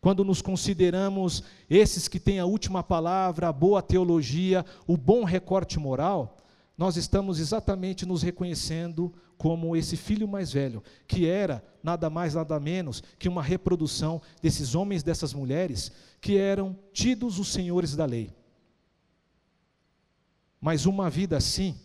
quando 0.00 0.24
nos 0.24 0.42
consideramos 0.42 1.42
esses 1.70 2.08
que 2.08 2.20
têm 2.20 2.38
a 2.38 2.44
última 2.44 2.82
palavra, 2.82 3.48
a 3.48 3.52
boa 3.52 3.80
teologia, 3.80 4.66
o 4.86 4.96
bom 4.96 5.24
recorte 5.24 5.78
moral, 5.78 6.36
nós 6.76 6.96
estamos 6.96 7.38
exatamente 7.38 8.04
nos 8.04 8.22
reconhecendo 8.22 9.12
como 9.38 9.76
esse 9.76 9.96
filho 9.96 10.26
mais 10.26 10.52
velho, 10.52 10.82
que 11.06 11.26
era 11.26 11.64
nada 11.82 12.10
mais, 12.10 12.34
nada 12.34 12.58
menos 12.58 13.02
que 13.18 13.28
uma 13.28 13.42
reprodução 13.42 14.20
desses 14.42 14.74
homens, 14.74 15.02
dessas 15.02 15.32
mulheres, 15.32 15.92
que 16.20 16.36
eram 16.36 16.76
tidos 16.92 17.38
os 17.38 17.48
senhores 17.48 17.94
da 17.94 18.04
lei. 18.04 18.34
Mas 20.60 20.86
uma 20.86 21.08
vida 21.08 21.36
assim, 21.36 21.78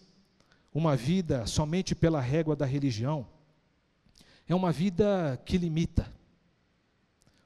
uma 0.74 0.96
vida 0.96 1.46
somente 1.46 1.94
pela 1.94 2.22
régua 2.22 2.56
da 2.56 2.66
religião, 2.66 3.28
é 4.48 4.56
uma 4.56 4.72
vida 4.72 5.40
que 5.46 5.58
limita. 5.58 6.12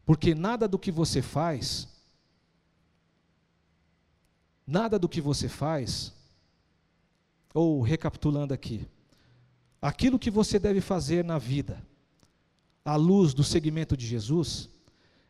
Porque 0.06 0.34
nada 0.34 0.68
do 0.68 0.80
que 0.80 0.92
você 0.92 1.22
faz, 1.22 1.88
nada 4.66 4.98
do 4.98 5.10
que 5.10 5.20
você 5.20 5.50
faz, 5.50 6.14
ou 7.54 7.82
recapitulando 7.82 8.54
aqui, 8.54 8.88
aquilo 9.82 10.18
que 10.18 10.32
você 10.32 10.58
deve 10.58 10.82
fazer 10.82 11.24
na 11.24 11.38
vida, 11.38 11.82
à 12.84 12.96
luz 12.96 13.34
do 13.34 13.44
segmento 13.44 13.96
de 13.96 14.06
Jesus, 14.06 14.70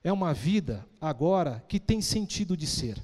é 0.03 0.11
uma 0.11 0.33
vida 0.33 0.85
agora 0.99 1.63
que 1.67 1.79
tem 1.79 2.01
sentido 2.01 2.57
de 2.57 2.67
ser. 2.67 2.97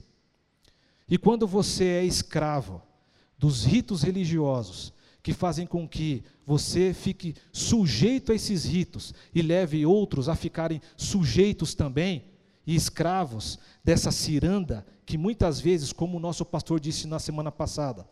E 1.08 1.18
quando 1.18 1.48
você 1.48 1.86
é 1.86 2.06
escravo 2.06 2.82
dos 3.38 3.64
ritos 3.64 4.04
religiosos, 4.04 4.94
que 5.22 5.34
fazem 5.34 5.68
com 5.68 5.88
que 5.88 6.24
você 6.46 6.94
fique 6.94 7.36
sujeito 7.52 8.32
a 8.32 8.36
esses 8.36 8.66
ritos 8.66 9.14
e 9.34 9.42
leve 9.42 9.86
outros 9.86 10.30
a 10.30 10.36
ficarem 10.36 10.82
sujeitos 10.96 11.74
também 11.74 12.26
e 12.66 12.76
escravos 12.76 13.60
dessa 13.84 14.12
ciranda 14.12 14.86
que 15.06 15.18
muitas 15.18 15.60
vezes, 15.60 15.92
como 15.92 16.18
o 16.18 16.20
nosso 16.20 16.46
pastor 16.46 16.80
disse 16.80 17.08
na 17.08 17.20
semana 17.20 17.52
passada, 17.52 18.08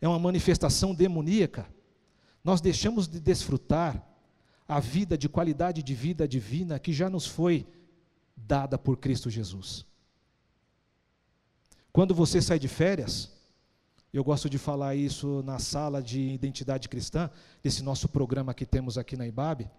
é 0.00 0.08
uma 0.08 0.18
manifestação 0.18 0.94
demoníaca. 0.94 1.66
Nós 2.42 2.60
deixamos 2.60 3.08
de 3.08 3.20
desfrutar 3.20 4.06
a 4.66 4.80
vida 4.80 5.16
de 5.16 5.28
qualidade 5.28 5.82
de 5.82 5.94
vida 5.94 6.26
divina 6.26 6.78
que 6.78 6.92
já 6.92 7.08
nos 7.08 7.26
foi 7.26 7.66
dada 8.36 8.78
por 8.78 8.96
Cristo 8.96 9.30
Jesus. 9.30 9.86
Quando 11.92 12.14
você 12.14 12.42
sai 12.42 12.58
de 12.58 12.66
férias, 12.68 13.30
eu 14.12 14.24
gosto 14.24 14.48
de 14.48 14.58
falar 14.58 14.94
isso 14.94 15.42
na 15.44 15.58
sala 15.58 16.02
de 16.02 16.20
identidade 16.20 16.88
cristã, 16.88 17.30
desse 17.62 17.82
nosso 17.82 18.08
programa 18.08 18.54
que 18.54 18.66
temos 18.66 18.96
aqui 18.96 19.16
na 19.16 19.26
IBAB. 19.26 19.70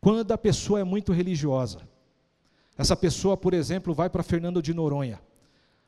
Quando 0.00 0.32
a 0.32 0.38
pessoa 0.38 0.80
é 0.80 0.84
muito 0.84 1.12
religiosa, 1.12 1.88
essa 2.76 2.96
pessoa, 2.96 3.36
por 3.36 3.54
exemplo, 3.54 3.94
vai 3.94 4.08
para 4.08 4.22
Fernando 4.22 4.62
de 4.62 4.72
Noronha. 4.72 5.20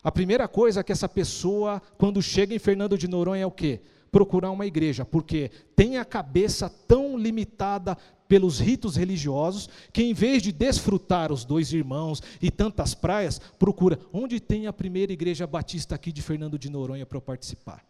A 0.05 0.13
primeira 0.13 0.47
coisa 0.47 0.85
que 0.85 0.93
essa 0.93 1.09
pessoa, 1.09 1.81
quando 1.97 2.21
chega 2.21 2.55
em 2.55 2.59
Fernando 2.59 2.99
de 2.99 3.09
Noronha, 3.09 3.45
é 3.45 3.47
o 3.47 3.51
quê? 3.51 3.81
Procurar 4.13 4.51
uma 4.51 4.67
igreja, 4.67 5.03
porque 5.03 5.51
tem 5.75 5.97
a 5.97 6.05
cabeça 6.05 6.69
tão 6.69 7.17
limitada 7.17 7.97
pelos 8.29 8.61
ritos 8.61 8.97
religiosos, 8.97 9.67
que 9.93 10.03
em 10.03 10.13
vez 10.13 10.43
de 10.43 10.53
desfrutar 10.53 11.33
os 11.33 11.43
dois 11.45 11.73
irmãos 11.73 12.23
e 12.41 12.51
tantas 12.51 12.95
praias, 12.95 13.39
procura 13.59 13.99
onde 14.13 14.41
tem 14.41 14.67
a 14.67 14.73
primeira 14.75 15.13
igreja 15.13 15.47
batista 15.47 15.95
aqui 15.95 16.13
de 16.13 16.21
Fernando 16.21 16.59
de 16.59 16.69
Noronha 16.69 17.07
para 17.07 17.17
eu 17.17 17.23
participar. 17.23 17.83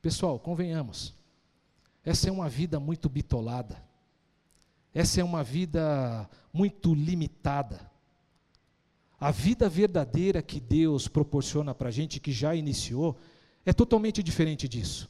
Pessoal, 0.00 0.36
convenhamos, 0.40 1.14
essa 2.04 2.28
é 2.28 2.32
uma 2.32 2.48
vida 2.48 2.80
muito 2.80 3.08
bitolada, 3.08 3.80
essa 4.92 5.20
é 5.20 5.24
uma 5.24 5.44
vida 5.44 6.28
muito 6.52 6.92
limitada. 6.92 7.91
A 9.22 9.30
vida 9.30 9.68
verdadeira 9.68 10.42
que 10.42 10.58
Deus 10.58 11.06
proporciona 11.06 11.72
para 11.72 11.90
a 11.90 11.92
gente, 11.92 12.18
que 12.18 12.32
já 12.32 12.56
iniciou, 12.56 13.16
é 13.64 13.72
totalmente 13.72 14.20
diferente 14.20 14.66
disso. 14.66 15.08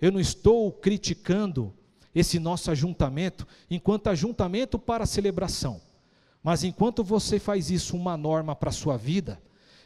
Eu 0.00 0.12
não 0.12 0.20
estou 0.20 0.70
criticando 0.70 1.74
esse 2.14 2.38
nosso 2.38 2.70
ajuntamento 2.70 3.44
enquanto 3.68 4.06
ajuntamento 4.06 4.78
para 4.78 5.04
celebração. 5.04 5.80
Mas 6.44 6.62
enquanto 6.62 7.02
você 7.02 7.40
faz 7.40 7.72
isso 7.72 7.96
uma 7.96 8.16
norma 8.16 8.54
para 8.54 8.68
a 8.68 8.72
sua 8.72 8.96
vida 8.96 9.42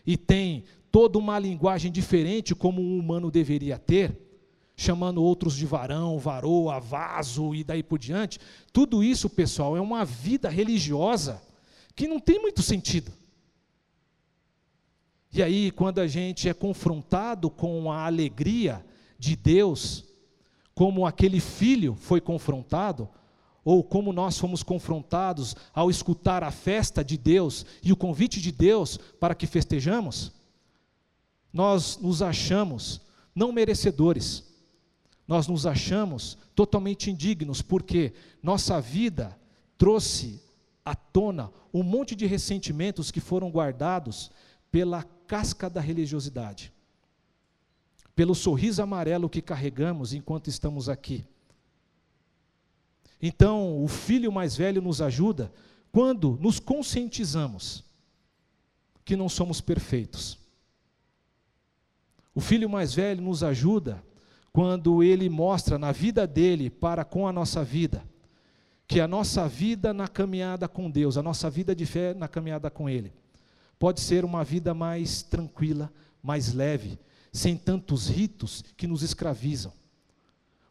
e 0.06 0.14
tem 0.18 0.64
toda 0.90 1.18
uma 1.18 1.38
linguagem 1.38 1.90
diferente 1.90 2.54
como 2.54 2.82
um 2.82 2.98
humano 2.98 3.30
deveria 3.30 3.78
ter, 3.78 4.14
chamando 4.76 5.22
outros 5.22 5.56
de 5.56 5.64
varão, 5.64 6.18
varoa, 6.18 6.78
vaso 6.78 7.54
e 7.54 7.64
daí 7.64 7.82
por 7.82 7.98
diante, 7.98 8.38
tudo 8.74 9.02
isso, 9.02 9.30
pessoal, 9.30 9.74
é 9.74 9.80
uma 9.80 10.04
vida 10.04 10.50
religiosa 10.50 11.42
que 11.96 12.06
não 12.06 12.20
tem 12.20 12.38
muito 12.38 12.60
sentido. 12.60 13.21
E 15.32 15.42
aí, 15.42 15.70
quando 15.70 15.98
a 15.98 16.06
gente 16.06 16.48
é 16.48 16.52
confrontado 16.52 17.48
com 17.48 17.90
a 17.90 18.04
alegria 18.04 18.84
de 19.18 19.34
Deus, 19.34 20.04
como 20.74 21.06
aquele 21.06 21.40
filho 21.40 21.94
foi 21.94 22.20
confrontado, 22.20 23.08
ou 23.64 23.82
como 23.82 24.12
nós 24.12 24.38
fomos 24.38 24.62
confrontados 24.62 25.54
ao 25.72 25.88
escutar 25.88 26.42
a 26.42 26.50
festa 26.50 27.02
de 27.02 27.16
Deus 27.16 27.64
e 27.82 27.92
o 27.92 27.96
convite 27.96 28.40
de 28.40 28.52
Deus 28.52 28.98
para 29.20 29.34
que 29.34 29.46
festejamos, 29.46 30.32
nós 31.52 31.98
nos 31.98 32.20
achamos 32.20 33.00
não 33.34 33.52
merecedores, 33.52 34.44
nós 35.26 35.46
nos 35.46 35.64
achamos 35.64 36.36
totalmente 36.54 37.10
indignos, 37.10 37.62
porque 37.62 38.12
nossa 38.42 38.80
vida 38.80 39.38
trouxe 39.78 40.42
à 40.84 40.94
tona 40.94 41.50
um 41.72 41.82
monte 41.82 42.14
de 42.14 42.26
ressentimentos 42.26 43.10
que 43.10 43.20
foram 43.20 43.48
guardados 43.48 44.30
pela 44.72 45.04
casca 45.04 45.70
da 45.70 45.80
religiosidade 45.80 46.72
pelo 48.14 48.34
sorriso 48.34 48.82
amarelo 48.82 49.28
que 49.28 49.40
carregamos 49.40 50.12
enquanto 50.12 50.48
estamos 50.48 50.88
aqui. 50.88 51.24
Então, 53.20 53.82
o 53.82 53.88
filho 53.88 54.30
mais 54.32 54.56
velho 54.56 54.82
nos 54.82 55.00
ajuda 55.00 55.52
quando 55.90 56.38
nos 56.40 56.58
conscientizamos 56.58 57.84
que 59.04 59.16
não 59.16 59.28
somos 59.28 59.60
perfeitos. 59.60 60.38
O 62.34 62.40
filho 62.40 62.68
mais 62.68 62.94
velho 62.94 63.22
nos 63.22 63.42
ajuda 63.42 64.02
quando 64.52 65.02
ele 65.02 65.28
mostra 65.28 65.78
na 65.78 65.92
vida 65.92 66.26
dele 66.26 66.68
para 66.68 67.04
com 67.04 67.26
a 67.26 67.32
nossa 67.32 67.64
vida 67.64 68.04
que 68.86 69.00
a 69.00 69.08
nossa 69.08 69.48
vida 69.48 69.94
na 69.94 70.06
caminhada 70.06 70.68
com 70.68 70.90
Deus, 70.90 71.16
a 71.16 71.22
nossa 71.22 71.48
vida 71.48 71.74
de 71.74 71.86
fé 71.86 72.12
na 72.12 72.28
caminhada 72.28 72.70
com 72.70 72.90
Ele, 72.90 73.10
pode 73.82 74.00
ser 74.00 74.24
uma 74.24 74.44
vida 74.44 74.72
mais 74.72 75.24
tranquila, 75.24 75.92
mais 76.22 76.54
leve, 76.54 77.00
sem 77.32 77.56
tantos 77.56 78.06
ritos 78.06 78.62
que 78.76 78.86
nos 78.86 79.02
escravizam. 79.02 79.72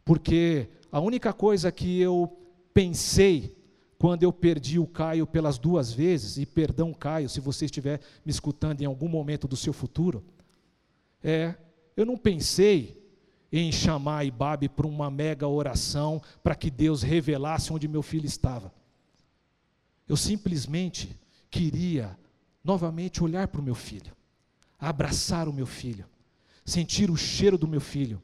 Porque 0.05 0.69
a 0.89 1.01
única 1.01 1.33
coisa 1.33 1.73
que 1.73 1.99
eu 1.99 2.31
pensei 2.73 3.53
quando 3.99 4.23
eu 4.23 4.31
perdi 4.31 4.79
o 4.79 4.87
Caio 4.87 5.27
pelas 5.27 5.57
duas 5.57 5.91
vezes, 5.91 6.37
e 6.37 6.45
perdão, 6.45 6.93
Caio, 6.93 7.27
se 7.27 7.41
você 7.41 7.65
estiver 7.65 7.99
me 8.25 8.31
escutando 8.31 8.79
em 8.79 8.85
algum 8.85 9.09
momento 9.09 9.45
do 9.45 9.57
seu 9.57 9.73
futuro, 9.73 10.23
é, 11.21 11.53
eu 11.97 12.05
não 12.05 12.17
pensei 12.17 12.97
em 13.51 13.73
chamar 13.73 14.19
a 14.19 14.23
Ibabe 14.23 14.69
para 14.69 14.87
uma 14.87 15.11
mega 15.11 15.49
oração 15.49 16.21
para 16.41 16.55
que 16.55 16.71
Deus 16.71 17.01
revelasse 17.01 17.73
onde 17.73 17.89
meu 17.89 18.01
filho 18.01 18.25
estava. 18.25 18.73
Eu 20.07 20.15
simplesmente 20.15 21.19
queria 21.49 22.17
novamente 22.63 23.23
olhar 23.23 23.47
para 23.47 23.61
o 23.61 23.63
meu 23.63 23.75
filho, 23.75 24.15
abraçar 24.79 25.47
o 25.47 25.53
meu 25.53 25.65
filho, 25.65 26.05
sentir 26.65 27.09
o 27.09 27.17
cheiro 27.17 27.57
do 27.57 27.67
meu 27.67 27.81
filho, 27.81 28.21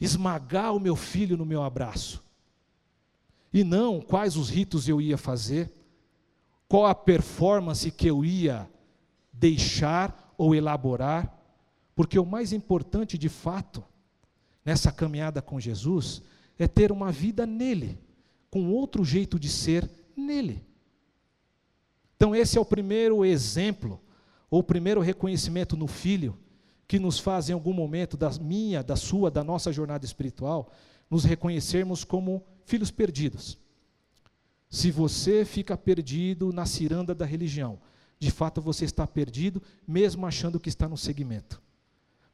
esmagar 0.00 0.74
o 0.74 0.80
meu 0.80 0.96
filho 0.96 1.36
no 1.36 1.44
meu 1.44 1.62
abraço. 1.62 2.22
E 3.52 3.64
não 3.64 4.00
quais 4.00 4.36
os 4.36 4.48
ritos 4.48 4.88
eu 4.88 5.00
ia 5.00 5.18
fazer, 5.18 5.72
qual 6.68 6.86
a 6.86 6.94
performance 6.94 7.90
que 7.90 8.06
eu 8.06 8.24
ia 8.24 8.70
deixar 9.32 10.34
ou 10.38 10.54
elaborar, 10.54 11.36
porque 11.94 12.18
o 12.18 12.24
mais 12.24 12.52
importante 12.52 13.18
de 13.18 13.28
fato 13.28 13.84
nessa 14.64 14.92
caminhada 14.92 15.42
com 15.42 15.58
Jesus 15.58 16.22
é 16.58 16.68
ter 16.68 16.92
uma 16.92 17.10
vida 17.10 17.44
nele, 17.44 17.98
com 18.50 18.70
outro 18.70 19.04
jeito 19.04 19.38
de 19.38 19.48
ser 19.48 19.90
nele. 20.16 20.64
Então, 22.20 22.36
esse 22.36 22.58
é 22.58 22.60
o 22.60 22.66
primeiro 22.66 23.24
exemplo, 23.24 23.98
ou 24.50 24.60
o 24.60 24.62
primeiro 24.62 25.00
reconhecimento 25.00 25.74
no 25.74 25.86
filho 25.86 26.36
que 26.86 26.98
nos 26.98 27.18
faz, 27.18 27.48
em 27.48 27.54
algum 27.54 27.72
momento 27.72 28.14
da 28.14 28.28
minha, 28.38 28.82
da 28.82 28.94
sua, 28.94 29.30
da 29.30 29.42
nossa 29.42 29.72
jornada 29.72 30.04
espiritual, 30.04 30.70
nos 31.08 31.24
reconhecermos 31.24 32.04
como 32.04 32.44
filhos 32.66 32.90
perdidos. 32.90 33.56
Se 34.68 34.90
você 34.90 35.46
fica 35.46 35.78
perdido 35.78 36.52
na 36.52 36.66
ciranda 36.66 37.14
da 37.14 37.24
religião, 37.24 37.78
de 38.18 38.30
fato 38.30 38.60
você 38.60 38.84
está 38.84 39.06
perdido, 39.06 39.62
mesmo 39.88 40.26
achando 40.26 40.60
que 40.60 40.68
está 40.68 40.86
no 40.86 40.98
segmento. 40.98 41.58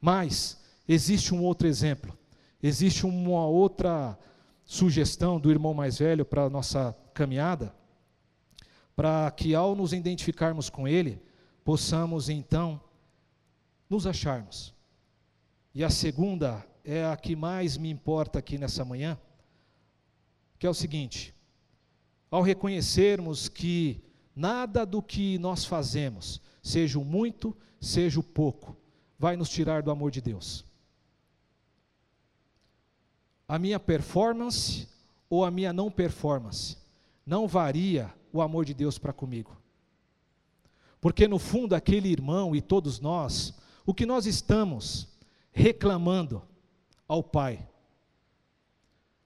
Mas 0.01 0.61
existe 0.89 1.33
um 1.33 1.45
outro 1.45 1.69
exemplo, 1.69 2.19
existe 2.61 3.07
uma 3.07 3.47
outra 3.47 4.19
sugestão 4.65 5.39
do 5.39 5.49
irmão 5.49 5.73
mais 5.73 6.01
velho 6.01 6.25
para 6.25 6.43
a 6.43 6.51
nossa 6.51 6.93
caminhada, 7.15 7.73
para 8.97 9.31
que 9.31 9.55
ao 9.55 9.77
nos 9.77 9.93
identificarmos 9.93 10.69
com 10.69 10.89
ele, 10.89 11.23
possamos 11.63 12.29
então 12.29 12.81
nos 13.89 14.07
acharmos. 14.07 14.75
E 15.73 15.85
a 15.85 15.91
segunda 15.91 16.67
é 16.83 17.05
a 17.05 17.17
que 17.17 17.37
mais 17.37 17.77
me 17.77 17.91
importa 17.91 18.39
aqui 18.39 18.59
nessa 18.59 18.85
manhã, 18.85 19.17
que 20.59 20.67
é 20.67 20.71
o 20.71 20.75
seguinte: 20.75 21.33
ao 22.31 22.43
reconhecermos 22.43 23.49
que 23.49 24.03
nada 24.35 24.85
do 24.85 25.03
que 25.03 25.39
nós 25.39 25.65
fazemos, 25.65 26.41
seja 26.63 26.99
o 26.99 27.05
muito, 27.05 27.55
seja 27.81 28.19
o 28.19 28.23
pouco, 28.25 28.77
vai 29.19 29.37
nos 29.37 29.51
tirar 29.51 29.83
do 29.83 29.91
amor 29.91 30.11
de 30.11 30.21
Deus. 30.23 30.65
a 33.49 33.59
minha 33.59 33.79
performance 33.79 34.89
ou 35.31 35.45
a 35.45 35.51
minha 35.51 35.73
não 35.73 35.91
performance, 35.91 36.77
não 37.25 37.47
varia 37.47 38.13
o 38.37 38.43
amor 38.43 38.65
de 38.65 38.75
Deus 38.75 38.99
para 38.99 39.13
comigo. 39.13 39.57
Porque 41.01 41.29
no 41.29 41.39
fundo, 41.39 41.75
aquele 41.75 42.09
irmão 42.09 42.55
e 42.55 42.61
todos 42.61 43.01
nós, 43.01 43.55
o 43.85 43.95
que 43.95 44.07
nós 44.07 44.27
estamos 44.27 45.09
reclamando 45.53 46.43
ao 47.07 47.23
Pai, 47.23 47.69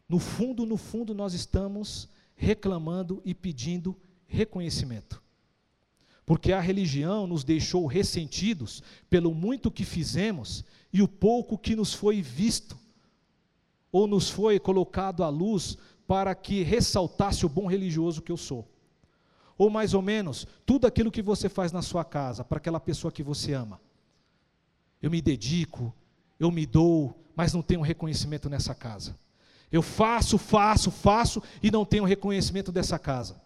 no 0.08 0.18
fundo, 0.18 0.66
no 0.66 0.76
fundo, 0.76 1.14
nós 1.14 1.34
estamos 1.34 2.08
reclamando 2.34 3.22
e 3.24 3.34
pedindo 3.34 3.96
reconhecimento. 4.26 5.22
Porque 6.26 6.52
a 6.52 6.60
religião 6.60 7.26
nos 7.26 7.44
deixou 7.44 7.86
ressentidos 7.86 8.82
pelo 9.08 9.34
muito 9.34 9.70
que 9.70 9.84
fizemos 9.84 10.64
e 10.92 11.02
o 11.02 11.08
pouco 11.08 11.58
que 11.58 11.74
nos 11.74 11.94
foi 11.94 12.22
visto, 12.22 12.78
ou 13.92 14.06
nos 14.06 14.30
foi 14.30 14.58
colocado 14.58 15.24
à 15.24 15.28
luz 15.28 15.76
para 16.06 16.34
que 16.34 16.62
ressaltasse 16.62 17.46
o 17.46 17.48
bom 17.48 17.66
religioso 17.66 18.22
que 18.22 18.32
eu 18.32 18.36
sou. 18.36 18.68
Ou 19.60 19.68
mais 19.68 19.92
ou 19.92 20.00
menos, 20.00 20.46
tudo 20.64 20.86
aquilo 20.86 21.10
que 21.10 21.20
você 21.20 21.46
faz 21.46 21.70
na 21.70 21.82
sua 21.82 22.02
casa, 22.02 22.42
para 22.42 22.56
aquela 22.56 22.80
pessoa 22.80 23.12
que 23.12 23.22
você 23.22 23.52
ama. 23.52 23.78
Eu 25.02 25.10
me 25.10 25.20
dedico, 25.20 25.94
eu 26.38 26.50
me 26.50 26.64
dou, 26.64 27.14
mas 27.36 27.52
não 27.52 27.60
tenho 27.60 27.82
reconhecimento 27.82 28.48
nessa 28.48 28.74
casa. 28.74 29.14
Eu 29.70 29.82
faço, 29.82 30.38
faço, 30.38 30.90
faço 30.90 31.42
e 31.62 31.70
não 31.70 31.84
tenho 31.84 32.04
reconhecimento 32.04 32.72
dessa 32.72 32.98
casa. 32.98 33.38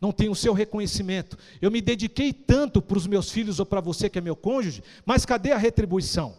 Não 0.00 0.12
tenho 0.12 0.30
o 0.30 0.36
seu 0.36 0.52
reconhecimento. 0.52 1.36
Eu 1.60 1.72
me 1.72 1.80
dediquei 1.80 2.32
tanto 2.32 2.80
para 2.80 2.98
os 2.98 3.08
meus 3.08 3.32
filhos 3.32 3.58
ou 3.58 3.66
para 3.66 3.80
você 3.80 4.08
que 4.08 4.18
é 4.20 4.22
meu 4.22 4.36
cônjuge, 4.36 4.80
mas 5.04 5.26
cadê 5.26 5.50
a 5.50 5.58
retribuição? 5.58 6.36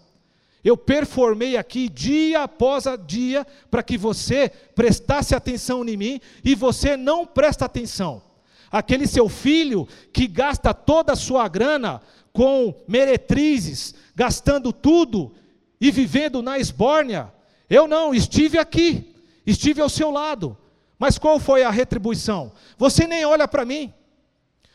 Eu 0.63 0.77
performei 0.77 1.57
aqui 1.57 1.89
dia 1.89 2.43
após 2.43 2.85
dia 3.05 3.45
para 3.69 3.83
que 3.83 3.97
você 3.97 4.47
prestasse 4.47 5.35
atenção 5.35 5.83
em 5.83 5.97
mim 5.97 6.21
e 6.41 6.55
você 6.55 6.95
não 6.95 7.25
presta 7.25 7.65
atenção. 7.65 8.31
Aquele 8.73 9.05
seu 9.05 9.29
filho 9.29 9.87
que 10.11 10.25
gasta 10.25 10.73
toda 10.73 11.13
a 11.13 11.15
sua 11.15 11.47
grana 11.47 12.01
com 12.33 12.73
meretrizes, 12.87 13.93
gastando 14.15 14.73
tudo 14.73 15.31
e 15.79 15.91
vivendo 15.91 16.41
na 16.41 16.57
esbórnia, 16.57 17.31
eu 17.69 17.87
não, 17.87 18.15
estive 18.15 18.57
aqui, 18.57 19.15
estive 19.45 19.79
ao 19.79 19.89
seu 19.89 20.09
lado. 20.09 20.57
Mas 20.97 21.19
qual 21.19 21.39
foi 21.39 21.61
a 21.61 21.69
retribuição? 21.69 22.51
Você 22.75 23.05
nem 23.05 23.23
olha 23.23 23.47
para 23.47 23.63
mim, 23.63 23.93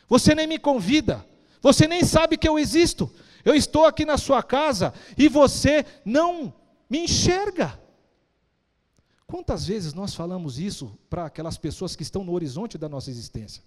você 0.08 0.32
nem 0.32 0.46
me 0.46 0.60
convida, 0.60 1.26
você 1.60 1.88
nem 1.88 2.04
sabe 2.04 2.36
que 2.36 2.48
eu 2.48 2.56
existo. 2.56 3.12
Eu 3.44 3.56
estou 3.56 3.84
aqui 3.84 4.04
na 4.04 4.16
sua 4.16 4.44
casa 4.44 4.94
e 5.16 5.28
você 5.28 5.84
não 6.04 6.54
me 6.88 7.00
enxerga. 7.00 7.76
Quantas 9.26 9.66
vezes 9.66 9.92
nós 9.92 10.14
falamos 10.14 10.60
isso 10.60 10.96
para 11.10 11.26
aquelas 11.26 11.58
pessoas 11.58 11.96
que 11.96 12.04
estão 12.04 12.22
no 12.22 12.32
horizonte 12.32 12.78
da 12.78 12.88
nossa 12.88 13.10
existência? 13.10 13.60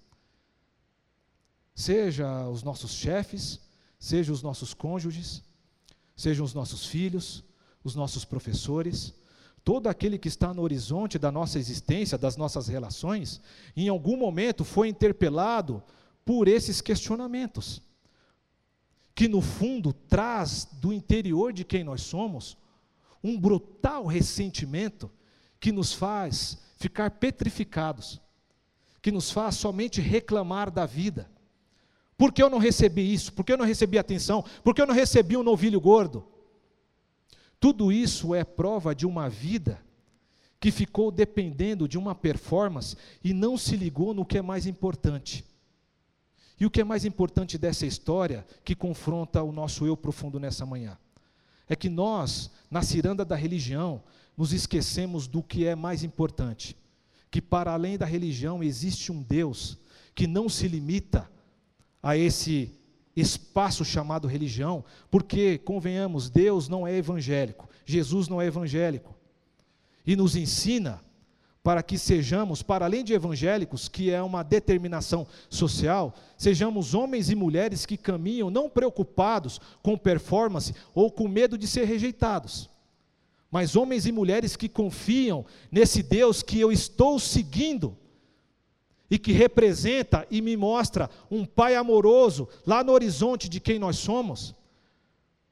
Seja 1.74 2.48
os 2.48 2.64
nossos 2.64 2.92
chefes, 2.92 3.60
seja 4.00 4.32
os 4.32 4.42
nossos 4.42 4.74
cônjuges, 4.74 5.44
sejam 6.16 6.46
os 6.46 6.54
nossos 6.54 6.86
filhos, 6.86 7.44
os 7.84 7.96
nossos 7.96 8.26
professores, 8.26 9.14
todo 9.64 9.88
aquele 9.88 10.18
que 10.18 10.28
está 10.28 10.54
no 10.54 10.62
horizonte 10.62 11.18
da 11.18 11.32
nossa 11.32 11.60
existência, 11.60 12.18
das 12.18 12.36
nossas 12.36 12.68
relações, 12.68 13.42
em 13.76 13.90
algum 13.90 14.18
momento 14.18 14.64
foi 14.64 14.88
interpelado 14.88 15.84
por 16.26 16.48
esses 16.48 16.82
questionamentos, 16.82 17.82
que 19.14 19.28
no 19.28 19.42
fundo 19.42 19.94
traz 19.94 20.68
do 20.80 20.94
interior 20.94 21.54
de 21.54 21.64
quem 21.64 21.84
nós 21.84 22.02
somos 22.02 22.58
um 23.24 23.40
brutal 23.40 24.06
ressentimento 24.06 25.12
que 25.60 25.72
nos 25.72 25.94
faz 25.94 26.58
ficar 26.78 27.12
petrificados, 27.12 28.20
que 29.02 29.12
nos 29.12 29.32
faz 29.32 29.56
somente 29.56 30.02
reclamar 30.02 30.72
da 30.72 30.86
vida. 30.86 31.30
Por 32.22 32.32
que 32.32 32.44
eu 32.44 32.52
não 32.52 32.60
recebi 32.60 33.12
isso? 33.12 33.34
Por 33.34 33.44
que 33.44 33.52
eu 33.52 33.58
não 33.58 33.66
recebi 33.66 33.98
atenção? 33.98 34.46
Por 34.64 34.76
que 34.76 34.82
eu 34.84 34.86
não 34.86 34.94
recebi 34.94 35.36
um 35.36 35.42
novilho 35.42 35.82
gordo? 35.82 36.24
Tudo 37.60 37.92
isso 37.92 38.36
é 38.36 38.44
prova 38.44 38.94
de 38.94 39.08
uma 39.08 39.28
vida 39.28 39.84
que 40.60 40.70
ficou 40.70 41.10
dependendo 41.10 41.88
de 41.88 41.98
uma 41.98 42.14
performance 42.14 42.96
e 43.24 43.34
não 43.34 43.58
se 43.58 43.76
ligou 43.76 44.14
no 44.14 44.24
que 44.24 44.38
é 44.38 44.42
mais 44.44 44.68
importante. 44.68 45.44
E 46.60 46.66
o 46.68 46.70
que 46.70 46.82
é 46.82 46.84
mais 46.84 47.06
importante 47.06 47.58
dessa 47.58 47.88
história, 47.88 48.46
que 48.64 48.76
confronta 48.76 49.42
o 49.42 49.52
nosso 49.52 49.88
eu 49.88 49.98
profundo 49.98 50.40
nessa 50.40 50.64
manhã, 50.64 51.00
é 51.68 51.76
que 51.76 51.90
nós, 51.90 52.52
na 52.70 52.84
ciranda 52.84 53.26
da 53.26 53.36
religião, 53.36 54.04
nos 54.38 54.54
esquecemos 54.54 55.26
do 55.26 55.42
que 55.42 55.66
é 55.66 55.74
mais 55.74 56.04
importante. 56.04 56.78
Que 57.32 57.42
para 57.42 57.74
além 57.74 57.98
da 57.98 58.06
religião 58.06 58.62
existe 58.62 59.12
um 59.12 59.24
Deus 59.24 59.76
que 60.14 60.28
não 60.28 60.48
se 60.48 60.68
limita 60.68 61.31
a 62.02 62.18
esse 62.18 62.72
espaço 63.16 63.84
chamado 63.84 64.28
religião, 64.28 64.84
porque, 65.10 65.58
convenhamos, 65.58 66.30
Deus 66.30 66.68
não 66.68 66.88
é 66.88 66.96
evangélico, 66.96 67.68
Jesus 67.86 68.28
não 68.28 68.42
é 68.42 68.46
evangélico, 68.46 69.16
e 70.06 70.16
nos 70.16 70.36
ensina 70.36 71.02
para 71.64 71.84
que 71.84 71.98
sejamos, 71.98 72.64
para 72.64 72.86
além 72.86 73.04
de 73.04 73.14
evangélicos, 73.14 73.88
que 73.88 74.10
é 74.10 74.22
uma 74.22 74.42
determinação 74.42 75.28
social, 75.48 76.16
sejamos 76.36 76.96
homens 76.96 77.30
e 77.30 77.36
mulheres 77.36 77.86
que 77.86 77.98
caminham 77.98 78.50
não 78.50 78.68
preocupados 78.68 79.60
com 79.84 79.96
performance 79.96 80.74
ou 80.96 81.12
com 81.12 81.28
medo 81.28 81.58
de 81.58 81.68
ser 81.68 81.86
rejeitados, 81.86 82.68
mas 83.52 83.76
homens 83.76 84.08
e 84.08 84.12
mulheres 84.12 84.56
que 84.56 84.70
confiam 84.70 85.46
nesse 85.70 86.02
Deus 86.02 86.42
que 86.42 86.60
eu 86.60 86.72
estou 86.72 87.20
seguindo 87.20 87.96
e 89.12 89.20
que 89.20 89.34
representa 89.34 90.26
e 90.32 90.42
me 90.42 90.56
mostra 90.56 91.10
um 91.30 91.44
Pai 91.46 91.76
amoroso 91.76 92.48
lá 92.66 92.82
no 92.82 92.94
horizonte 92.94 93.50
de 93.50 93.60
quem 93.60 93.78
nós 93.78 93.98
somos, 93.98 94.56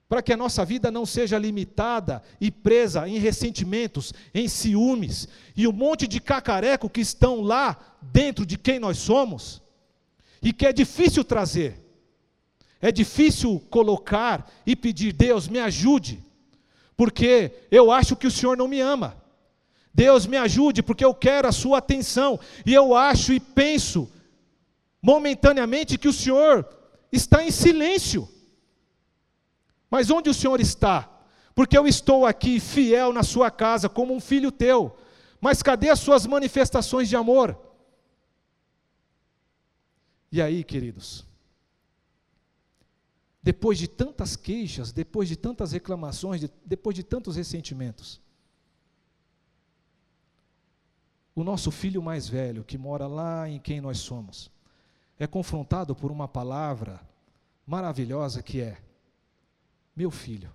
para 0.08 0.22
que 0.22 0.32
a 0.32 0.38
nossa 0.38 0.64
vida 0.64 0.90
não 0.90 1.06
seja 1.06 1.38
limitada 1.38 2.24
e 2.40 2.50
presa 2.50 3.08
em 3.08 3.18
ressentimentos, 3.18 4.14
em 4.34 4.48
ciúmes 4.48 5.28
e 5.58 5.68
um 5.68 5.74
monte 5.74 6.08
de 6.08 6.22
cacareco 6.22 6.90
que 6.90 7.02
estão 7.02 7.42
lá 7.42 7.78
dentro 8.02 8.46
de 8.46 8.58
quem 8.58 8.80
nós 8.80 8.98
somos 8.98 9.62
e 10.42 10.54
que 10.54 10.66
é 10.66 10.72
difícil 10.72 11.26
trazer. 11.26 11.86
É 12.82 12.94
difícil 12.94 13.62
colocar 13.70 14.50
e 14.66 14.74
pedir, 14.74 15.12
Deus, 15.12 15.50
me 15.50 15.60
ajude, 15.60 16.24
porque 16.96 17.52
eu 17.70 17.92
acho 17.92 18.16
que 18.16 18.26
o 18.26 18.32
Senhor 18.32 18.56
não 18.56 18.70
me 18.70 18.80
ama. 18.80 19.22
Deus 19.94 20.26
me 20.26 20.38
ajude, 20.38 20.84
porque 20.84 21.04
eu 21.04 21.14
quero 21.14 21.48
a 21.48 21.52
sua 21.52 21.80
atenção. 21.80 22.40
E 22.66 22.74
eu 22.74 22.96
acho 22.96 23.34
e 23.34 23.40
penso, 23.40 24.10
momentaneamente, 25.02 25.98
que 25.98 26.08
o 26.08 26.14
Senhor 26.14 26.68
está 27.12 27.44
em 27.44 27.52
silêncio. 27.52 28.30
Mas 29.90 30.10
onde 30.10 30.30
o 30.30 30.34
Senhor 30.34 30.60
está? 30.60 31.10
Porque 31.56 31.78
eu 31.78 31.88
estou 31.88 32.26
aqui 32.26 32.60
fiel 32.60 33.12
na 33.12 33.24
sua 33.24 33.50
casa, 33.50 33.90
como 33.90 34.14
um 34.14 34.20
filho 34.20 34.52
teu. 34.52 34.96
Mas 35.42 35.64
cadê 35.64 35.90
as 35.90 36.00
suas 36.00 36.26
manifestações 36.26 37.10
de 37.10 37.16
amor? 37.16 37.58
E 40.32 40.42
aí, 40.42 40.64
queridos? 40.64 41.26
Depois 43.42 43.80
de 43.80 43.88
tantas 43.88 44.36
queixas, 44.36 44.92
depois 44.92 45.28
de 45.28 45.36
tantas 45.36 45.72
reclamações, 45.72 46.48
depois 46.64 46.96
de 46.96 47.04
tantos 47.04 47.36
ressentimentos, 47.36 48.22
o 51.40 51.44
nosso 51.44 51.72
filho 51.72 52.02
mais 52.02 52.28
velho, 52.28 52.66
que 52.66 52.78
mora 52.78 53.08
lá 53.08 53.48
em 53.48 53.60
quem 53.60 53.80
nós 53.80 54.00
somos, 54.00 54.52
é 55.18 55.26
confrontado 55.26 55.96
por 55.96 56.12
uma 56.12 56.28
palavra 56.28 57.00
maravilhosa 57.66 58.44
que 58.44 58.60
é: 58.60 58.82
Meu 59.96 60.12
filho, 60.12 60.54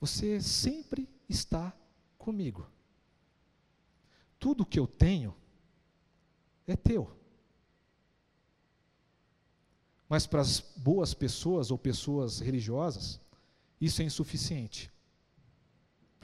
você 0.00 0.40
sempre 0.40 1.08
está 1.28 1.72
comigo. 2.16 2.64
Tudo 4.38 4.66
que 4.66 4.78
eu 4.78 4.86
tenho 4.86 5.34
é 6.64 6.76
teu. 6.76 7.10
Mas 10.08 10.26
para 10.26 10.42
as 10.42 10.60
boas 10.76 11.12
pessoas 11.12 11.72
ou 11.72 11.78
pessoas 11.78 12.38
religiosas, 12.38 13.20
isso 13.80 14.00
é 14.00 14.04
insuficiente 14.04 14.91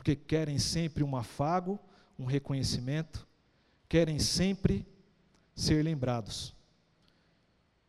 porque 0.08 0.16
querem 0.16 0.58
sempre 0.58 1.04
um 1.04 1.14
afago, 1.14 1.78
um 2.18 2.24
reconhecimento, 2.24 3.28
querem 3.86 4.18
sempre 4.18 4.86
ser 5.54 5.84
lembrados. 5.84 6.54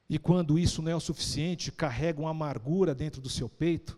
E 0.09 0.19
quando 0.19 0.59
isso 0.59 0.81
não 0.81 0.91
é 0.91 0.95
o 0.95 0.99
suficiente, 0.99 1.71
carregam 1.71 2.27
amargura 2.27 2.93
dentro 2.93 3.21
do 3.21 3.29
seu 3.29 3.47
peito, 3.47 3.97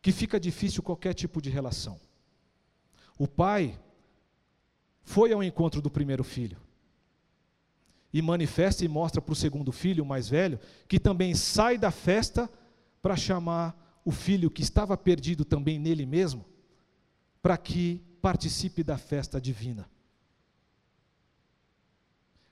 que 0.00 0.10
fica 0.10 0.40
difícil 0.40 0.82
qualquer 0.82 1.12
tipo 1.12 1.42
de 1.42 1.50
relação. 1.50 2.00
O 3.18 3.28
pai 3.28 3.78
foi 5.02 5.34
ao 5.34 5.42
encontro 5.42 5.82
do 5.82 5.90
primeiro 5.90 6.24
filho 6.24 6.56
e 8.10 8.22
manifesta 8.22 8.86
e 8.86 8.88
mostra 8.88 9.20
para 9.20 9.32
o 9.32 9.36
segundo 9.36 9.70
filho, 9.70 10.02
o 10.02 10.06
mais 10.06 10.30
velho, 10.30 10.58
que 10.88 10.98
também 10.98 11.34
sai 11.34 11.76
da 11.76 11.90
festa 11.90 12.50
para 13.02 13.16
chamar 13.16 13.81
o 14.04 14.10
filho 14.10 14.50
que 14.50 14.62
estava 14.62 14.96
perdido 14.96 15.44
também 15.44 15.78
nele 15.78 16.04
mesmo, 16.04 16.44
para 17.40 17.56
que 17.56 18.00
participe 18.20 18.82
da 18.82 18.98
festa 18.98 19.40
divina. 19.40 19.88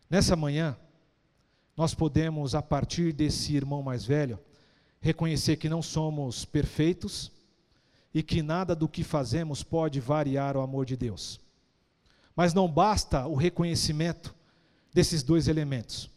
Nessa 0.08 0.34
manhã, 0.34 0.76
nós 1.76 1.94
podemos, 1.94 2.54
a 2.54 2.62
partir 2.62 3.12
desse 3.12 3.54
irmão 3.54 3.82
mais 3.82 4.04
velho, 4.04 4.38
reconhecer 5.00 5.56
que 5.56 5.68
não 5.68 5.80
somos 5.80 6.44
perfeitos 6.44 7.32
e 8.12 8.22
que 8.22 8.42
nada 8.42 8.74
do 8.74 8.88
que 8.88 9.04
fazemos 9.04 9.62
pode 9.62 10.00
variar 10.00 10.56
o 10.56 10.60
amor 10.60 10.84
de 10.84 10.96
Deus. 10.96 11.40
Mas 12.34 12.52
não 12.52 12.68
basta 12.68 13.26
o 13.26 13.34
reconhecimento 13.34 14.34
desses 14.92 15.22
dois 15.22 15.46
elementos. 15.46 16.10